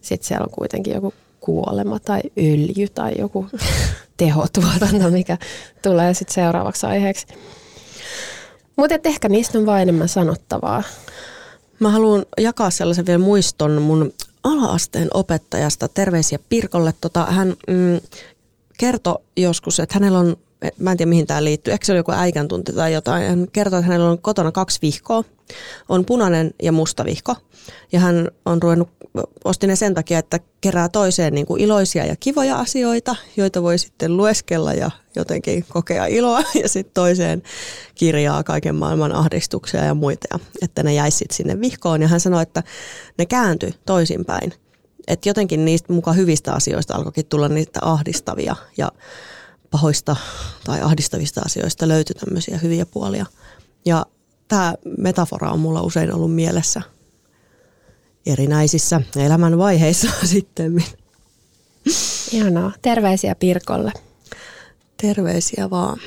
sitten 0.00 0.28
siellä 0.28 0.44
on 0.44 0.54
kuitenkin 0.54 0.94
joku 0.94 1.14
kuolema 1.40 1.98
tai 1.98 2.20
öljy 2.38 2.88
tai 2.94 3.12
joku 3.18 3.46
tehotuotanto, 4.16 5.10
mikä 5.10 5.38
tulee 5.82 6.14
sitten 6.14 6.34
seuraavaksi 6.34 6.86
aiheeksi. 6.86 7.26
Mutta 8.76 8.94
ehkä 9.04 9.28
niistä 9.28 9.58
on 9.58 9.66
vain 9.66 9.82
enemmän 9.82 10.08
sanottavaa. 10.08 10.82
Mä 11.78 11.90
haluan 11.90 12.26
jakaa 12.38 12.70
sellaisen 12.70 13.06
vielä 13.06 13.18
muiston 13.18 13.82
mun 13.82 14.12
ala-asteen 14.44 15.08
opettajasta. 15.14 15.88
Terveisiä 15.88 16.38
Pirkolle. 16.48 16.94
Tota, 17.00 17.24
hän 17.24 17.48
mm, 17.48 18.00
kertoi 18.78 19.18
joskus, 19.36 19.80
että 19.80 19.94
hänellä 19.94 20.18
on, 20.18 20.36
mä 20.78 20.90
en 20.90 20.96
tiedä 20.96 21.08
mihin 21.08 21.26
tämä 21.26 21.44
liittyy, 21.44 21.72
ehkä 21.72 21.86
se 21.86 21.92
oli 21.92 21.98
joku 21.98 22.12
äikän 22.12 22.48
tunti 22.48 22.72
tai 22.72 22.92
jotain. 22.92 23.28
Hän 23.28 23.46
kertoi, 23.52 23.78
että 23.78 23.86
hänellä 23.86 24.10
on 24.10 24.18
kotona 24.18 24.52
kaksi 24.52 24.78
vihkoa. 24.82 25.24
On 25.88 26.04
punainen 26.04 26.54
ja 26.62 26.72
musta 26.72 27.04
vihko. 27.04 27.36
Ja 27.92 28.00
hän 28.00 28.28
on 28.46 28.62
ruvennut, 28.62 28.88
osti 29.44 29.66
ne 29.66 29.76
sen 29.76 29.94
takia, 29.94 30.18
että 30.18 30.40
kerää 30.60 30.88
toiseen 30.88 31.34
niin 31.34 31.46
kuin 31.46 31.60
iloisia 31.60 32.06
ja 32.06 32.16
kivoja 32.16 32.56
asioita, 32.56 33.16
joita 33.36 33.62
voi 33.62 33.78
sitten 33.78 34.16
lueskella 34.16 34.74
ja 34.74 34.90
jotenkin 35.16 35.64
kokea 35.68 36.06
iloa. 36.06 36.42
Ja 36.62 36.68
sitten 36.68 36.94
toiseen 36.94 37.42
kirjaa 37.94 38.44
kaiken 38.44 38.74
maailman 38.74 39.12
ahdistuksia 39.12 39.84
ja 39.84 39.94
muita, 39.94 40.38
että 40.62 40.82
ne 40.82 40.94
jäisi 40.94 41.18
sitten 41.18 41.36
sinne 41.36 41.60
vihkoon. 41.60 42.02
Ja 42.02 42.08
hän 42.08 42.20
sanoi, 42.20 42.42
että 42.42 42.62
ne 43.18 43.26
kääntyi 43.26 43.74
toisinpäin. 43.86 44.52
Että 45.08 45.28
jotenkin 45.28 45.64
niistä 45.64 45.92
mukaan 45.92 46.16
hyvistä 46.16 46.52
asioista 46.52 46.94
alkoikin 46.94 47.26
tulla 47.26 47.48
niitä 47.48 47.80
ahdistavia 47.82 48.56
ja 48.76 48.92
pahoista 49.72 50.16
tai 50.64 50.80
ahdistavista 50.80 51.40
asioista 51.44 51.88
löytyi 51.88 52.14
tämmöisiä 52.14 52.58
hyviä 52.58 52.86
puolia. 52.86 53.26
Ja 53.84 54.06
tämä 54.48 54.74
metafora 54.98 55.50
on 55.50 55.60
mulla 55.60 55.82
usein 55.82 56.14
ollut 56.14 56.34
mielessä 56.34 56.82
erinäisissä 58.26 59.00
elämänvaiheissa 59.16 60.08
sitten. 60.24 60.84
Ihanaa. 62.32 62.72
Terveisiä 62.82 63.34
Pirkolle. 63.34 63.92
Terveisiä 64.96 65.70
vaan. 65.70 65.98